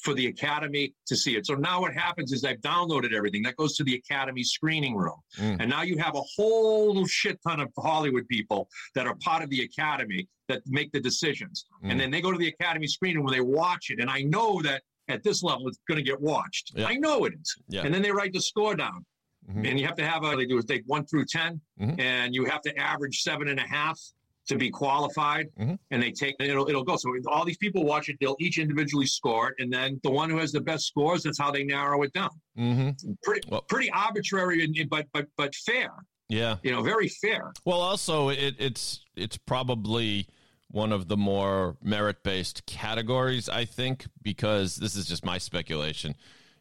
for 0.01 0.13
the 0.13 0.27
academy 0.27 0.93
to 1.07 1.15
see 1.15 1.35
it. 1.35 1.45
So 1.45 1.53
now 1.55 1.81
what 1.81 1.93
happens 1.93 2.31
is 2.31 2.43
I've 2.43 2.61
downloaded 2.61 3.13
everything 3.13 3.43
that 3.43 3.55
goes 3.55 3.75
to 3.77 3.83
the 3.83 3.95
academy 3.95 4.43
screening 4.43 4.95
room. 4.95 5.19
Mm. 5.37 5.57
And 5.59 5.69
now 5.69 5.83
you 5.83 5.97
have 5.97 6.15
a 6.15 6.21
whole 6.35 7.05
shit 7.05 7.39
ton 7.47 7.59
of 7.59 7.69
Hollywood 7.77 8.27
people 8.27 8.67
that 8.95 9.05
are 9.07 9.15
part 9.15 9.43
of 9.43 9.49
the 9.49 9.61
academy 9.61 10.27
that 10.47 10.61
make 10.65 10.91
the 10.91 10.99
decisions. 10.99 11.65
Mm. 11.83 11.91
And 11.91 11.99
then 11.99 12.11
they 12.11 12.21
go 12.21 12.31
to 12.31 12.37
the 12.37 12.47
academy 12.47 12.87
screening 12.87 13.23
when 13.23 13.33
they 13.33 13.41
watch 13.41 13.89
it. 13.89 13.99
And 13.99 14.09
I 14.09 14.21
know 14.21 14.61
that 14.63 14.83
at 15.07 15.23
this 15.23 15.43
level 15.43 15.67
it's 15.67 15.79
going 15.87 15.97
to 15.97 16.03
get 16.03 16.19
watched. 16.19 16.71
Yeah. 16.75 16.87
I 16.87 16.95
know 16.95 17.25
it 17.25 17.33
is. 17.39 17.55
Yeah. 17.67 17.81
And 17.83 17.93
then 17.93 18.01
they 18.01 18.11
write 18.11 18.33
the 18.33 18.41
score 18.41 18.75
down. 18.75 19.05
Mhm. 19.49 19.69
And 19.69 19.79
you 19.79 19.85
have 19.85 19.95
to 19.97 20.07
have 20.07 20.23
a 20.23 20.35
they 20.35 20.47
do 20.47 20.57
is 20.57 20.65
take 20.65 20.81
one 20.87 21.05
through 21.05 21.25
10 21.25 21.61
Mhm. 21.79 21.99
and 21.99 22.33
you 22.33 22.45
have 22.45 22.61
to 22.61 22.75
average 22.77 23.21
seven 23.21 23.47
and 23.49 23.59
a 23.59 23.67
half 23.67 23.99
to 24.47 24.57
be 24.57 24.69
qualified 24.69 25.47
Mhm. 25.59 25.79
and 25.91 26.03
they 26.03 26.11
take 26.11 26.35
it'll 26.39 26.67
it'll 26.69 26.83
go. 26.83 26.97
So 26.97 27.13
all 27.27 27.45
these 27.45 27.57
people 27.57 27.83
watch 27.83 28.09
it, 28.09 28.17
they'll 28.19 28.35
each 28.39 28.57
individually 28.59 29.07
score 29.07 29.49
it, 29.49 29.55
and 29.59 29.71
then 29.71 29.99
the 30.03 30.11
one 30.11 30.29
who 30.29 30.37
has 30.37 30.51
the 30.51 30.61
best 30.61 30.85
scores, 30.87 31.23
that's 31.23 31.37
how 31.39 31.51
they 31.51 31.63
narrow 31.63 32.03
it 32.03 32.13
down. 32.13 32.29
Mm-hmm. 32.57 33.11
Pretty 33.23 33.47
Well- 33.49 33.61
pretty 33.61 33.89
arbitrary, 33.91 34.63
and, 34.63 34.89
but 34.89 35.07
but 35.13 35.27
but 35.37 35.53
fair. 35.55 35.91
Yeah. 36.29 36.57
You 36.63 36.71
know, 36.71 36.81
very 36.81 37.07
fair. 37.07 37.53
Well, 37.65 37.81
also 37.81 38.29
it, 38.29 38.55
it's 38.59 39.01
it's 39.15 39.37
probably 39.37 40.27
one 40.71 40.91
of 40.91 41.07
the 41.07 41.15
more 41.17 41.77
merit 41.81 42.23
based 42.23 42.65
categories, 42.65 43.47
I 43.47 43.65
think, 43.65 44.05
because 44.21 44.75
this 44.77 44.95
is 44.95 45.05
just 45.07 45.23
my 45.23 45.37
speculation. 45.37 46.15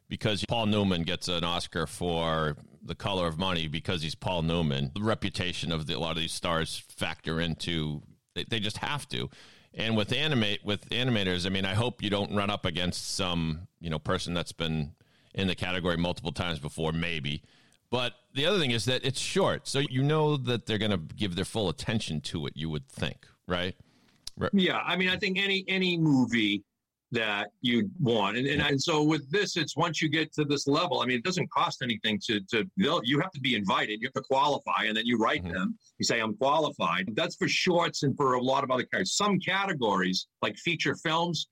Because 0.09 0.45
Paul 0.47 0.67
Newman 0.67 1.03
gets 1.03 1.29
an 1.29 1.45
Oscar 1.45 1.87
for 1.87 2.57
The 2.83 2.95
Color 2.95 3.27
of 3.27 3.39
Money 3.39 3.69
because 3.69 4.03
he's 4.03 4.15
Paul 4.15 4.43
Newman. 4.43 4.93
The 4.95 5.03
reputation 5.03 5.73
of 5.73 5.87
the, 5.87 5.97
a 5.97 5.99
lot 5.99 6.13
of 6.13 6.19
these 6.19 6.33
stars 6.33 6.83
factor 6.89 7.41
into 7.41 8.03
they, 8.35 8.45
they 8.45 8.61
just 8.61 8.79
have 8.79 9.09
to. 9.11 9.31
And 9.73 9.97
with 9.97 10.13
animate 10.13 10.65
with 10.65 10.89
animators, 10.91 11.47
I 11.47 11.49
mean, 11.49 11.65
I 11.65 11.75
hope 11.75 12.03
you 12.03 12.11
don't 12.11 12.35
run 12.35 12.51
up 12.51 12.65
against 12.65 13.15
some 13.15 13.67
you 13.81 13.91
know 13.91 13.99
person 13.99 14.35
that's 14.35 14.53
been 14.53 14.93
in 15.35 15.49
the 15.49 15.55
category 15.55 15.97
multiple 15.97 16.33
times 16.33 16.59
before, 16.59 16.93
maybe. 16.93 17.43
But 17.91 18.15
the 18.35 18.47
other 18.47 18.59
thing 18.59 18.71
is 18.71 18.85
that 18.87 19.05
it's 19.05 19.21
short, 19.21 19.69
so 19.69 19.81
you 19.81 20.03
know 20.03 20.37
that 20.37 20.67
they're 20.67 20.79
going 20.79 20.91
to 20.91 20.97
give 20.97 21.37
their 21.37 21.45
full 21.45 21.69
attention 21.69 22.21
to 22.23 22.47
it. 22.47 22.57
You 22.57 22.71
would 22.71 22.89
think, 22.89 23.27
right? 23.47 23.75
Yeah, 24.53 24.79
I 24.79 24.97
mean, 24.97 25.09
I 25.09 25.17
think 25.17 25.39
any 25.39 25.65
any 25.69 25.97
movie 25.97 26.63
that 27.15 27.51
you 27.63 27.89
want, 28.01 28.37
and, 28.37 28.47
and 28.47 28.61
and 28.61 28.81
so 28.81 29.03
with 29.03 29.31
this, 29.31 29.57
it's 29.57 29.77
once 29.77 30.03
you 30.03 30.09
get 30.09 30.33
to 30.35 30.45
this 30.45 30.67
level. 30.67 31.01
I 31.01 31.07
mean, 31.07 31.19
it 31.19 31.25
doesn't 31.25 31.51
cost 31.51 31.81
anything 31.83 32.19
to 32.27 32.41
to 32.53 32.65
you 32.77 33.21
have 33.21 33.31
to 33.33 33.41
be 33.41 33.55
invited, 33.55 34.01
you 34.01 34.07
have 34.09 34.13
to 34.23 34.29
qualify, 34.29 34.85
and 34.85 34.97
then 34.97 35.07
you 35.07 35.17
write 35.17 35.45
Mhm. 35.45 35.53
them. 35.53 35.79
You 35.99 36.05
say 36.05 36.21
I'm 36.21 36.37
qualified. 36.37 37.09
That's 37.15 37.37
for 37.37 37.49
shorts 37.49 38.03
and 38.03 38.17
for 38.17 38.35
a 38.35 38.43
lot 38.43 38.65
of 38.65 38.71
other 38.71 38.83
categories. 38.85 39.13
Some 39.15 39.39
categories 39.41 40.27
like 40.43 40.57
feature 40.59 40.97
films, 40.97 41.47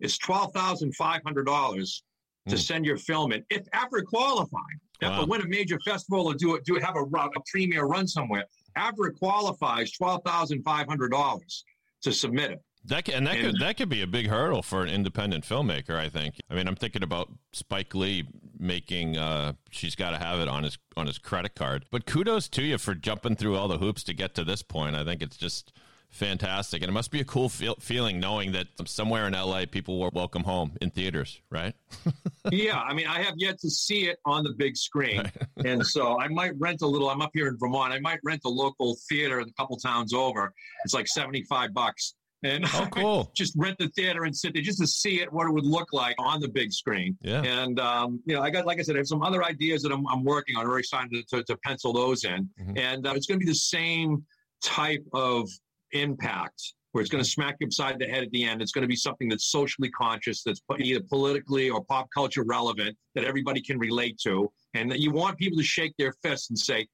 it's 0.00 0.18
twelve 0.18 0.52
thousand 0.52 0.94
five 0.96 1.22
hundred 1.24 1.44
dollars 1.46 2.02
to 2.48 2.56
Mm. 2.56 2.58
send 2.58 2.86
your 2.86 2.96
film 2.96 3.32
in. 3.32 3.44
If 3.50 3.66
after 3.74 4.00
qualifying, 4.02 4.78
you 5.00 5.08
have 5.08 5.18
Wow. 5.18 5.24
to 5.24 5.30
win 5.30 5.40
a 5.42 5.48
major 5.48 5.78
festival 5.84 6.26
or 6.26 6.34
do 6.34 6.54
it, 6.56 6.64
do 6.64 6.74
have 6.76 6.96
a, 6.96 7.02
run- 7.02 7.30
a 7.36 7.40
premiere 7.50 7.84
run 7.84 8.06
somewhere. 8.08 8.44
After 8.76 9.06
it 9.08 9.16
qualifies, 9.18 9.92
twelve 9.92 10.22
thousand 10.24 10.62
five 10.62 10.86
hundred 10.88 11.10
dollars 11.10 11.64
to 12.02 12.12
submit 12.12 12.52
it. 12.52 12.60
That 12.86 13.04
can, 13.04 13.14
and 13.14 13.26
that 13.26 13.36
And- 13.36 13.52
could 13.52 13.60
that 13.60 13.76
could 13.76 13.88
be 13.88 14.00
a 14.02 14.06
big 14.06 14.28
hurdle 14.28 14.62
for 14.62 14.82
an 14.82 14.88
independent 14.88 15.44
filmmaker. 15.44 15.96
I 15.96 16.08
think. 16.08 16.36
I 16.50 16.54
mean, 16.54 16.66
I'm 16.66 16.76
thinking 16.76 17.02
about 17.02 17.30
Spike 17.52 17.94
Lee 17.94 18.26
making. 18.58 19.16
Uh, 19.18 19.52
she's 19.70 19.94
got 19.94 20.10
to 20.10 20.18
have 20.18 20.40
it 20.40 20.48
on 20.48 20.64
his 20.64 20.78
on 20.96 21.06
his 21.06 21.18
credit 21.18 21.54
card. 21.54 21.84
But 21.90 22.06
kudos 22.06 22.48
to 22.50 22.62
you 22.62 22.78
for 22.78 22.94
jumping 22.94 23.36
through 23.36 23.56
all 23.56 23.68
the 23.68 23.78
hoops 23.78 24.02
to 24.04 24.14
get 24.14 24.34
to 24.36 24.44
this 24.44 24.62
point. 24.62 24.96
I 24.96 25.04
think 25.04 25.20
it's 25.22 25.36
just 25.36 25.72
fantastic, 26.08 26.82
and 26.82 26.88
it 26.88 26.92
must 26.92 27.12
be 27.12 27.20
a 27.20 27.24
cool 27.24 27.48
feel, 27.48 27.76
feeling 27.78 28.18
knowing 28.18 28.50
that 28.50 28.66
somewhere 28.84 29.28
in 29.28 29.32
LA 29.32 29.64
people 29.70 30.00
were 30.00 30.10
welcome 30.12 30.42
home 30.42 30.72
in 30.80 30.90
theaters, 30.90 31.40
right? 31.50 31.72
yeah, 32.50 32.80
I 32.80 32.94
mean, 32.94 33.06
I 33.06 33.22
have 33.22 33.34
yet 33.36 33.60
to 33.60 33.70
see 33.70 34.08
it 34.08 34.18
on 34.26 34.42
the 34.42 34.50
big 34.50 34.76
screen, 34.76 35.30
and 35.64 35.86
so 35.86 36.18
I 36.20 36.26
might 36.26 36.58
rent 36.58 36.82
a 36.82 36.86
little. 36.86 37.08
I'm 37.10 37.20
up 37.22 37.30
here 37.32 37.46
in 37.46 37.56
Vermont. 37.58 37.92
I 37.92 38.00
might 38.00 38.18
rent 38.24 38.40
a 38.44 38.48
local 38.48 38.96
theater 39.08 39.38
a 39.38 39.44
couple 39.52 39.76
towns 39.76 40.12
over. 40.12 40.52
It's 40.84 40.94
like 40.94 41.06
75 41.06 41.72
bucks, 41.72 42.14
and 42.42 42.64
Oh, 42.74 42.88
cool. 42.92 43.30
just 43.34 43.54
rent 43.56 43.76
the 43.78 43.88
theater 43.88 44.24
and 44.24 44.34
sit 44.36 44.54
there 44.54 44.62
just 44.62 44.78
to 44.80 44.86
see 44.86 45.20
it, 45.20 45.32
what 45.32 45.46
it 45.46 45.52
would 45.52 45.66
look 45.66 45.92
like 45.92 46.14
on 46.18 46.40
the 46.40 46.48
big 46.48 46.72
screen. 46.72 47.16
Yeah. 47.22 47.42
And 47.42 47.78
um, 47.80 48.20
you 48.26 48.34
know, 48.34 48.42
I 48.42 48.50
got, 48.50 48.66
like 48.66 48.78
I 48.78 48.82
said, 48.82 48.96
I 48.96 48.98
have 48.98 49.06
some 49.06 49.22
other 49.22 49.44
ideas 49.44 49.82
that 49.82 49.92
I'm, 49.92 50.06
I'm 50.08 50.24
working 50.24 50.56
on. 50.56 50.66
Very 50.66 50.80
excited 50.80 51.10
to, 51.12 51.36
to, 51.38 51.44
to 51.44 51.56
pencil 51.64 51.92
those 51.92 52.24
in, 52.24 52.48
Mhm. 52.60 52.78
and 52.78 53.06
uh, 53.06 53.12
it's 53.14 53.26
going 53.26 53.38
to 53.40 53.44
be 53.44 53.50
the 53.50 53.54
same 53.56 54.24
type 54.62 55.04
of 55.12 55.48
impact. 55.92 56.74
Where 56.92 57.02
it's 57.02 57.10
going 57.10 57.22
to 57.22 57.30
smack 57.30 57.54
you 57.60 57.68
upside 57.68 58.00
the 58.00 58.06
head 58.06 58.24
at 58.24 58.32
the 58.32 58.42
end. 58.42 58.60
It's 58.60 58.72
going 58.72 58.82
to 58.82 58.88
be 58.88 58.96
something 58.96 59.28
that's 59.28 59.46
socially 59.52 59.90
conscious, 59.90 60.42
that's 60.42 60.60
either 60.80 61.00
politically 61.08 61.70
or 61.70 61.84
pop 61.84 62.08
culture 62.12 62.42
relevant, 62.42 62.96
that 63.14 63.22
everybody 63.24 63.60
can 63.60 63.78
relate 63.78 64.18
to, 64.24 64.50
and 64.74 64.90
that 64.90 64.98
you 64.98 65.12
want 65.12 65.38
people 65.38 65.56
to 65.58 65.62
shake 65.62 65.94
their 65.98 66.12
fists 66.20 66.50
and 66.50 66.58
say, 66.58 66.88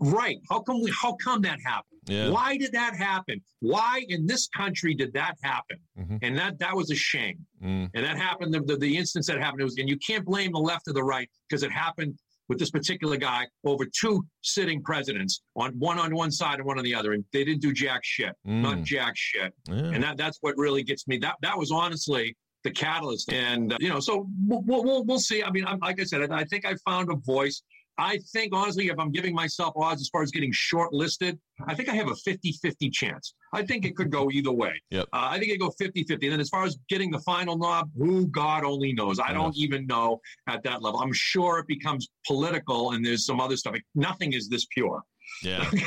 "Right? 0.00 0.38
How 0.50 0.60
come 0.60 0.82
we? 0.82 0.90
How 0.90 1.14
come 1.14 1.42
that 1.42 1.58
happened? 1.64 2.00
Yeah. 2.06 2.30
Why 2.30 2.56
did 2.56 2.72
that 2.72 2.94
happen? 2.96 3.40
Why 3.60 4.04
in 4.08 4.26
this 4.26 4.48
country 4.48 4.94
did 4.94 5.12
that 5.14 5.34
happen? 5.42 5.78
Mhm. 5.98 6.18
And 6.22 6.38
that 6.38 6.58
that 6.60 6.74
was 6.74 6.90
a 6.90 6.94
shame. 6.94 7.44
Mm. 7.62 7.90
And 7.94 8.04
that 8.06 8.16
happened. 8.16 8.54
The, 8.54 8.60
the, 8.60 8.76
the 8.76 8.96
instance 8.96 9.26
that 9.26 9.38
happened 9.38 9.60
it 9.60 9.64
was, 9.64 9.76
and 9.78 9.88
you 9.88 9.98
can't 9.98 10.24
blame 10.24 10.52
the 10.52 10.58
left 10.58 10.88
or 10.88 10.92
the 10.94 11.02
right 11.04 11.28
because 11.48 11.62
it 11.62 11.70
happened 11.72 12.18
with 12.48 12.58
this 12.58 12.70
particular 12.70 13.18
guy 13.18 13.46
over 13.66 13.84
two 13.84 14.24
sitting 14.40 14.82
presidents 14.82 15.42
on 15.54 15.72
one 15.78 15.98
on 15.98 16.14
one 16.14 16.30
side 16.30 16.54
and 16.60 16.64
one 16.64 16.78
on 16.78 16.84
the 16.84 16.94
other, 16.94 17.12
and 17.12 17.22
they 17.32 17.44
didn't 17.44 17.60
do 17.60 17.72
jack 17.74 18.00
shit, 18.04 18.32
not 18.44 18.78
Mm. 18.78 18.84
jack 18.84 19.12
shit. 19.16 19.52
Yeah. 19.68 19.74
And 19.74 20.02
that 20.02 20.16
that's 20.16 20.38
what 20.40 20.56
really 20.56 20.82
gets 20.82 21.06
me. 21.08 21.18
That 21.18 21.34
that 21.42 21.58
was 21.58 21.70
honestly 21.70 22.34
the 22.64 22.70
catalyst. 22.70 23.30
And 23.32 23.72
uh, 23.74 23.76
you 23.80 23.88
know, 23.90 24.00
so 24.00 24.26
we'll 24.46 24.62
we'll, 24.62 24.82
we'll, 24.84 25.04
we'll 25.04 25.18
see. 25.20 25.42
I 25.44 25.50
mean, 25.50 25.66
I'm, 25.66 25.78
like 25.80 26.00
I 26.00 26.04
said, 26.04 26.30
I, 26.32 26.38
I 26.38 26.44
think 26.44 26.64
I 26.64 26.74
found 26.86 27.10
a 27.12 27.16
voice. 27.16 27.62
I 27.98 28.18
think 28.32 28.54
honestly, 28.54 28.86
if 28.86 28.98
I'm 28.98 29.10
giving 29.10 29.34
myself 29.34 29.74
odds 29.76 30.00
as 30.00 30.08
far 30.08 30.22
as 30.22 30.30
getting 30.30 30.52
shortlisted, 30.52 31.38
I 31.66 31.74
think 31.74 31.88
I 31.88 31.94
have 31.94 32.08
a 32.08 32.14
50-50 32.14 32.92
chance. 32.92 33.34
I 33.52 33.62
think 33.62 33.84
it 33.84 33.96
could 33.96 34.10
go 34.10 34.30
either 34.30 34.52
way. 34.52 34.80
Yep. 34.90 35.08
Uh, 35.12 35.28
I 35.30 35.38
think 35.38 35.50
it 35.50 35.58
go 35.58 35.70
50-50. 35.80 36.10
And 36.10 36.32
then 36.32 36.40
as 36.40 36.48
far 36.48 36.64
as 36.64 36.78
getting 36.88 37.10
the 37.10 37.18
final 37.20 37.58
knob, 37.58 37.90
who 37.96 38.28
God 38.28 38.64
only 38.64 38.92
knows. 38.92 39.18
I 39.18 39.32
don't 39.32 39.56
even 39.56 39.86
know 39.86 40.20
at 40.46 40.62
that 40.62 40.80
level. 40.82 41.00
I'm 41.00 41.12
sure 41.12 41.58
it 41.58 41.66
becomes 41.66 42.08
political 42.26 42.92
and 42.92 43.04
there's 43.04 43.26
some 43.26 43.40
other 43.40 43.56
stuff. 43.56 43.74
Nothing 43.94 44.32
is 44.32 44.48
this 44.48 44.66
pure. 44.66 45.02
Yeah. 45.42 45.68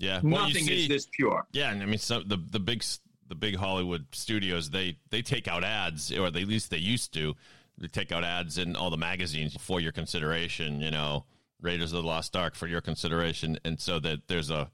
Yeah. 0.00 0.20
Well, 0.22 0.48
nothing 0.48 0.64
see- 0.64 0.82
is 0.82 0.88
this 0.88 1.06
pure. 1.12 1.44
Yeah, 1.52 1.70
and 1.70 1.82
I 1.82 1.86
mean, 1.86 1.98
some 1.98 2.24
the 2.26 2.38
the 2.50 2.58
big 2.58 2.82
the 3.28 3.34
big 3.34 3.56
Hollywood 3.56 4.06
studios 4.12 4.70
they 4.70 4.96
they 5.10 5.22
take 5.22 5.46
out 5.46 5.64
ads, 5.64 6.10
or 6.10 6.26
at 6.26 6.34
least 6.34 6.70
they 6.70 6.78
used 6.78 7.12
to. 7.14 7.34
They 7.78 7.88
take 7.88 8.10
out 8.10 8.24
ads 8.24 8.58
in 8.58 8.74
all 8.74 8.90
the 8.90 8.96
magazines 8.96 9.56
for 9.60 9.80
your 9.80 9.92
consideration. 9.92 10.80
You 10.80 10.90
know, 10.90 11.26
Raiders 11.62 11.92
of 11.92 12.02
the 12.02 12.08
Lost 12.08 12.36
Ark 12.36 12.54
for 12.54 12.66
your 12.66 12.80
consideration, 12.80 13.58
and 13.64 13.80
so 13.80 13.98
that 14.00 14.28
there's 14.28 14.50
a 14.50 14.70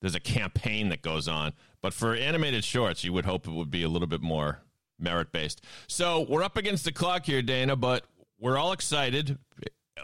there's 0.00 0.14
a 0.14 0.20
campaign 0.20 0.88
that 0.90 1.02
goes 1.02 1.28
on. 1.28 1.52
But 1.82 1.92
for 1.92 2.14
animated 2.14 2.64
shorts, 2.64 3.04
you 3.04 3.12
would 3.12 3.24
hope 3.24 3.46
it 3.46 3.52
would 3.52 3.70
be 3.70 3.82
a 3.82 3.88
little 3.88 4.08
bit 4.08 4.22
more 4.22 4.60
merit 4.98 5.32
based. 5.32 5.64
So 5.86 6.24
we're 6.28 6.42
up 6.42 6.56
against 6.56 6.84
the 6.84 6.92
clock 6.92 7.26
here, 7.26 7.42
Dana, 7.42 7.76
but 7.76 8.04
we're 8.38 8.56
all 8.56 8.72
excited. 8.72 9.38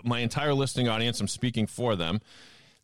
My 0.02 0.18
entire 0.20 0.54
listening 0.54 0.88
audience, 0.88 1.20
I'm 1.20 1.28
speaking 1.28 1.66
for 1.66 1.94
them. 1.96 2.20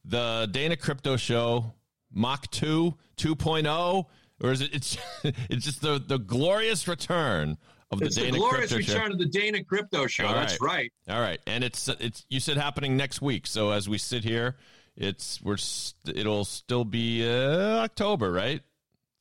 The 0.04 0.48
Dana 0.50 0.76
Crypto 0.76 1.16
Show 1.16 1.74
Mach 2.12 2.50
2 2.50 2.94
2.0 3.16 4.06
or 4.42 4.52
is 4.52 4.60
it 4.60 4.74
it's 4.74 4.98
it's 5.24 5.64
just 5.64 5.82
the 5.82 6.02
the 6.04 6.18
glorious 6.18 6.88
return 6.88 7.58
of 7.90 7.98
the 7.98 8.06
It's 8.06 8.16
the 8.16 8.22
Dana 8.22 8.38
glorious 8.38 8.72
Crypto 8.72 8.92
return 8.94 9.12
of 9.12 9.18
the 9.18 9.26
Dana 9.26 9.64
Crypto 9.64 10.06
Show. 10.06 10.26
All 10.26 10.34
That's 10.34 10.60
right. 10.60 10.92
Show. 11.08 11.14
All 11.14 11.20
right. 11.20 11.40
And 11.46 11.64
it's 11.64 11.88
it's 11.88 12.24
you 12.28 12.40
said 12.40 12.56
happening 12.56 12.96
next 12.96 13.20
week. 13.20 13.46
So 13.46 13.70
as 13.70 13.88
we 13.88 13.98
sit 13.98 14.24
here, 14.24 14.56
it's 14.96 15.40
we're 15.42 15.56
st- 15.56 16.16
it'll 16.16 16.44
still 16.44 16.84
be 16.84 17.26
uh, 17.28 17.82
October, 17.84 18.32
right? 18.32 18.60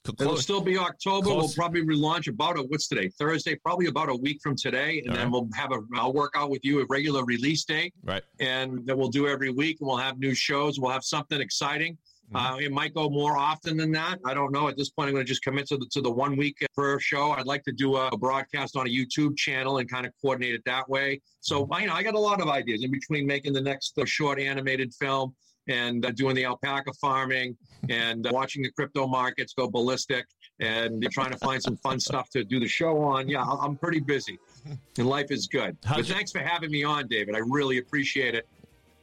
C- 0.08 0.14
It'll 0.20 0.38
still 0.38 0.62
be 0.62 0.78
October. 0.78 1.26
close. 1.26 1.44
We'll 1.44 1.54
probably 1.56 1.82
relaunch 1.86 2.28
about 2.30 2.58
a 2.58 2.62
what's 2.64 2.88
today? 2.88 3.10
Thursday, 3.10 3.56
probably 3.56 3.88
about 3.88 4.08
a 4.10 4.16
week 4.16 4.40
from 4.42 4.56
today, 4.56 5.00
and 5.00 5.10
All 5.10 5.16
then 5.16 5.26
right. 5.26 5.32
we'll 5.32 5.50
have 5.56 5.72
a. 5.72 5.82
I'll 5.96 6.14
work 6.14 6.34
out 6.38 6.50
with 6.50 6.64
you 6.64 6.82
a 6.82 6.86
regular 6.86 7.26
release 7.26 7.66
date, 7.66 7.94
right. 8.04 8.24
and 8.40 8.86
that 8.86 8.98
we'll 8.98 9.10
do 9.10 9.28
every 9.28 9.50
week. 9.50 9.78
And 9.82 9.88
we'll 9.88 9.98
have 9.98 10.18
new 10.18 10.34
shows. 10.34 10.80
We'll 10.80 10.92
have 10.92 11.04
something 11.04 11.42
exciting. 11.42 11.98
Mm-hmm. 12.34 12.54
Uh, 12.56 12.58
it 12.58 12.72
might 12.72 12.94
go 12.94 13.10
more 13.10 13.38
often 13.38 13.78
than 13.78 13.92
that. 13.94 14.20
I 14.26 14.34
don't 14.34 14.52
know. 14.52 14.68
At 14.68 14.78
this 14.78 14.90
point, 14.90 15.08
I'm 15.08 15.14
going 15.14 15.26
to 15.26 15.30
just 15.30 15.44
commit 15.44 15.68
to 15.68 15.78
the 15.78 15.86
to 15.92 16.02
the 16.02 16.12
one 16.12 16.36
week 16.36 16.58
per 16.76 17.00
show. 17.00 17.32
I'd 17.32 17.46
like 17.46 17.64
to 17.64 17.72
do 17.72 17.96
a, 17.96 18.10
broadcast 18.18 18.76
on 18.76 18.86
a 18.86 18.90
YouTube 18.90 19.38
channel 19.38 19.78
and 19.78 19.90
kind 19.90 20.06
of 20.06 20.12
coordinate 20.22 20.56
it 20.56 20.62
that 20.66 20.90
way. 20.90 21.22
So 21.42 21.60
Mm-hmm. 21.70 21.74
I, 21.74 21.82
you 21.82 21.88
know, 21.88 21.94
I 21.94 22.04
got 22.04 22.16
a 22.16 22.20
lot 22.20 22.42
of 22.42 22.48
ideas 22.48 22.84
in 22.84 22.92
between 22.92 23.26
making 23.26 23.54
the 23.54 23.62
next 23.62 23.98
uh, 23.98 24.06
short 24.06 24.40
animated 24.40 24.94
film 24.94 25.36
and 25.68 26.06
uh, 26.06 26.12
doing 26.12 26.36
the 26.36 26.46
alpaca 26.46 26.92
farming 27.00 27.56
and 27.90 28.26
uh, 28.26 28.32
watching 28.34 28.64
the 28.64 28.72
crypto 28.72 29.08
markets 29.08 29.54
go 29.54 29.70
ballistic 29.70 30.26
and 30.60 31.08
trying 31.12 31.32
to 31.32 31.38
find 31.38 31.62
some 31.62 31.78
fun 31.78 32.00
stuff 32.00 32.30
to 32.30 32.44
do 32.44 32.60
the 32.60 32.68
show 32.68 32.98
on. 33.02 33.30
Yeah, 33.30 33.44
I'm 33.44 33.78
pretty 33.78 34.02
busy, 34.02 34.38
and 34.98 35.08
life 35.08 35.32
is 35.32 35.48
good. 35.48 35.78
But 35.88 36.06
thanks 36.06 36.32
for 36.32 36.40
having 36.40 36.70
me 36.70 36.84
on, 36.84 37.08
David. 37.08 37.36
I 37.36 37.40
really 37.40 37.78
appreciate 37.78 38.36
it. 38.36 38.46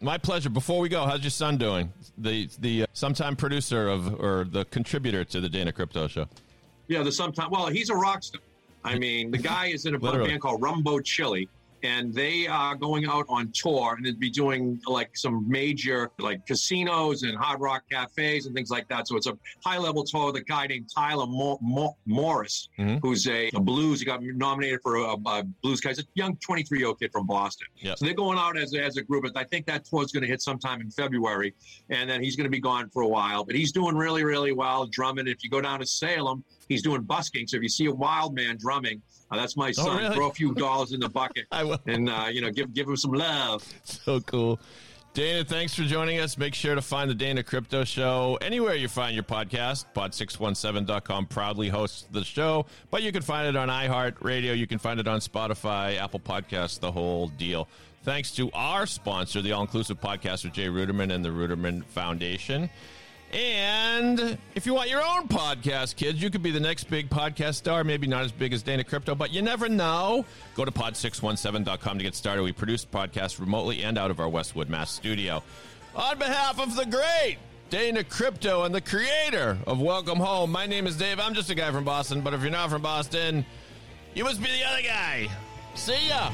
My 0.00 0.18
pleasure. 0.18 0.50
Before 0.50 0.80
we 0.80 0.88
go, 0.88 1.06
how's 1.06 1.22
your 1.22 1.30
son 1.30 1.56
doing? 1.56 1.92
The 2.18 2.48
the 2.60 2.82
uh, 2.82 2.86
sometime 2.92 3.34
producer 3.34 3.88
of 3.88 4.20
or 4.20 4.44
the 4.44 4.64
contributor 4.66 5.24
to 5.24 5.40
the 5.40 5.48
Dana 5.48 5.72
Crypto 5.72 6.06
Show. 6.06 6.26
Yeah, 6.88 7.02
the 7.02 7.10
sometime. 7.12 7.50
Well, 7.50 7.66
he's 7.68 7.90
a 7.90 7.94
rock 7.94 8.22
star. 8.22 8.40
I 8.84 8.98
mean, 8.98 9.30
the 9.30 9.38
guy 9.38 9.66
is 9.66 9.86
in 9.86 9.94
a 9.94 9.98
Literally. 10.00 10.28
band 10.30 10.42
called 10.42 10.62
Rumbo 10.62 11.00
Chili, 11.00 11.48
and 11.82 12.12
they 12.14 12.46
are 12.46 12.74
going 12.74 13.06
out 13.06 13.26
on 13.28 13.52
tour 13.54 13.94
and 13.96 14.04
they'd 14.06 14.18
be 14.18 14.30
doing 14.30 14.80
like 14.86 15.16
some 15.16 15.48
major 15.48 16.10
like 16.18 16.44
casinos 16.46 17.22
and 17.22 17.36
hard 17.36 17.60
rock 17.60 17.82
cafes 17.90 18.46
and 18.46 18.54
things 18.54 18.70
like 18.70 18.88
that. 18.88 19.06
So 19.08 19.16
it's 19.16 19.26
a 19.26 19.36
high 19.64 19.78
level 19.78 20.02
tour 20.04 20.26
with 20.32 20.36
a 20.36 20.44
guy 20.44 20.66
named 20.66 20.88
Tyler 20.94 21.26
Mo- 21.26 21.58
Mo- 21.62 21.96
Morris, 22.06 22.68
Mhm. 22.78 23.00
who's 23.02 23.26
a, 23.28 23.48
a 23.54 23.60
blues. 23.60 24.00
He 24.00 24.06
got 24.06 24.22
nominated 24.22 24.80
for 24.82 24.96
a, 24.96 25.12
a 25.26 25.42
blues 25.62 25.80
guy. 25.80 25.90
He's 25.90 26.00
a 26.00 26.04
young 26.14 26.36
23 26.36 26.78
year 26.78 26.88
old 26.88 26.98
kid 27.00 27.12
from 27.12 27.26
Boston. 27.26 27.66
Yep. 27.78 27.98
So 27.98 28.04
they're 28.06 28.14
going 28.14 28.38
out 28.38 28.56
as 28.58 28.72
a, 28.74 28.82
as 28.82 28.96
a 28.96 29.02
group. 29.02 29.26
I 29.36 29.44
think 29.44 29.66
that 29.66 29.84
tour 29.84 30.02
is 30.02 30.12
going 30.12 30.22
to 30.22 30.28
hit 30.28 30.42
sometime 30.42 30.80
in 30.80 30.90
February, 30.90 31.54
and 31.90 32.08
then 32.08 32.22
he's 32.22 32.36
going 32.36 32.44
to 32.44 32.50
be 32.50 32.60
gone 32.60 32.88
for 32.90 33.02
a 33.02 33.08
while. 33.08 33.44
But 33.44 33.54
he's 33.54 33.72
doing 33.72 33.96
really, 33.96 34.24
really 34.24 34.52
well 34.52 34.86
drumming. 34.86 35.26
If 35.26 35.42
you 35.44 35.50
go 35.50 35.60
down 35.60 35.80
to 35.80 35.86
Salem, 35.86 36.44
he's 36.68 36.82
doing 36.82 37.02
busking. 37.02 37.46
So 37.46 37.56
if 37.56 37.62
you 37.62 37.68
see 37.68 37.86
a 37.86 37.92
wild 37.92 38.34
man 38.34 38.56
drumming, 38.58 39.02
uh, 39.30 39.36
that's 39.36 39.56
my 39.56 39.72
son. 39.72 39.98
really? 39.98 40.14
Throw 40.14 40.28
a 40.28 40.32
few 40.32 40.54
dollars 40.54 40.92
in 40.92 41.00
the 41.00 41.08
bucket 41.08 41.46
and 41.52 42.08
uh, 42.08 42.26
you 42.30 42.40
know 42.40 42.50
give 42.50 42.72
give 42.72 42.88
him 42.88 42.96
some 42.96 43.12
love. 43.12 43.64
So 43.84 44.20
cool. 44.20 44.60
Dana, 45.14 45.44
thanks 45.44 45.74
for 45.74 45.80
joining 45.84 46.20
us. 46.20 46.36
Make 46.36 46.54
sure 46.54 46.74
to 46.74 46.82
find 46.82 47.08
the 47.08 47.14
Dana 47.14 47.42
Crypto 47.42 47.84
Show 47.84 48.36
anywhere 48.42 48.74
you 48.74 48.86
find 48.86 49.14
your 49.14 49.24
podcast. 49.24 49.86
Pod617.com 49.94 51.24
proudly 51.28 51.70
hosts 51.70 52.06
the 52.12 52.22
show, 52.22 52.66
but 52.90 53.02
you 53.02 53.12
can 53.12 53.22
find 53.22 53.48
it 53.48 53.56
on 53.56 53.68
iHeartRadio. 53.70 54.54
You 54.54 54.66
can 54.66 54.78
find 54.78 55.00
it 55.00 55.08
on 55.08 55.20
Spotify, 55.20 55.96
Apple 55.96 56.20
Podcasts, 56.20 56.78
the 56.78 56.92
whole 56.92 57.28
deal. 57.28 57.66
Thanks 58.02 58.30
to 58.32 58.50
our 58.52 58.86
sponsor, 58.86 59.40
the 59.40 59.52
All 59.52 59.62
Inclusive 59.62 60.00
Podcast 60.02 60.44
with 60.44 60.52
Jay 60.52 60.66
Ruderman 60.66 61.10
and 61.10 61.24
the 61.24 61.30
Ruderman 61.30 61.82
Foundation. 61.86 62.68
And 63.32 64.38
if 64.54 64.66
you 64.66 64.74
want 64.74 64.88
your 64.88 65.02
own 65.02 65.28
podcast, 65.28 65.96
kids, 65.96 66.22
you 66.22 66.30
could 66.30 66.42
be 66.42 66.50
the 66.50 66.60
next 66.60 66.84
big 66.84 67.10
podcast 67.10 67.54
star. 67.56 67.84
Maybe 67.84 68.06
not 68.06 68.24
as 68.24 68.32
big 68.32 68.52
as 68.52 68.62
Dana 68.62 68.84
Crypto, 68.84 69.14
but 69.14 69.32
you 69.32 69.42
never 69.42 69.68
know. 69.68 70.24
Go 70.54 70.64
to 70.64 70.70
pod617.com 70.70 71.98
to 71.98 72.04
get 72.04 72.14
started. 72.14 72.42
We 72.42 72.52
produce 72.52 72.84
podcasts 72.84 73.40
remotely 73.40 73.82
and 73.82 73.98
out 73.98 74.10
of 74.10 74.20
our 74.20 74.28
Westwood, 74.28 74.70
Mass 74.70 74.90
studio. 74.90 75.42
On 75.94 76.18
behalf 76.18 76.60
of 76.60 76.76
the 76.76 76.86
great 76.86 77.38
Dana 77.68 78.04
Crypto 78.04 78.62
and 78.62 78.74
the 78.74 78.80
creator 78.80 79.58
of 79.66 79.80
Welcome 79.80 80.18
Home, 80.18 80.52
my 80.52 80.66
name 80.66 80.86
is 80.86 80.96
Dave. 80.96 81.18
I'm 81.18 81.34
just 81.34 81.50
a 81.50 81.54
guy 81.54 81.70
from 81.72 81.84
Boston, 81.84 82.20
but 82.20 82.32
if 82.32 82.42
you're 82.42 82.50
not 82.50 82.70
from 82.70 82.82
Boston, 82.82 83.44
you 84.14 84.24
must 84.24 84.40
be 84.40 84.48
the 84.48 84.64
other 84.64 84.82
guy. 84.82 85.28
See 85.74 86.08
ya. 86.08 86.30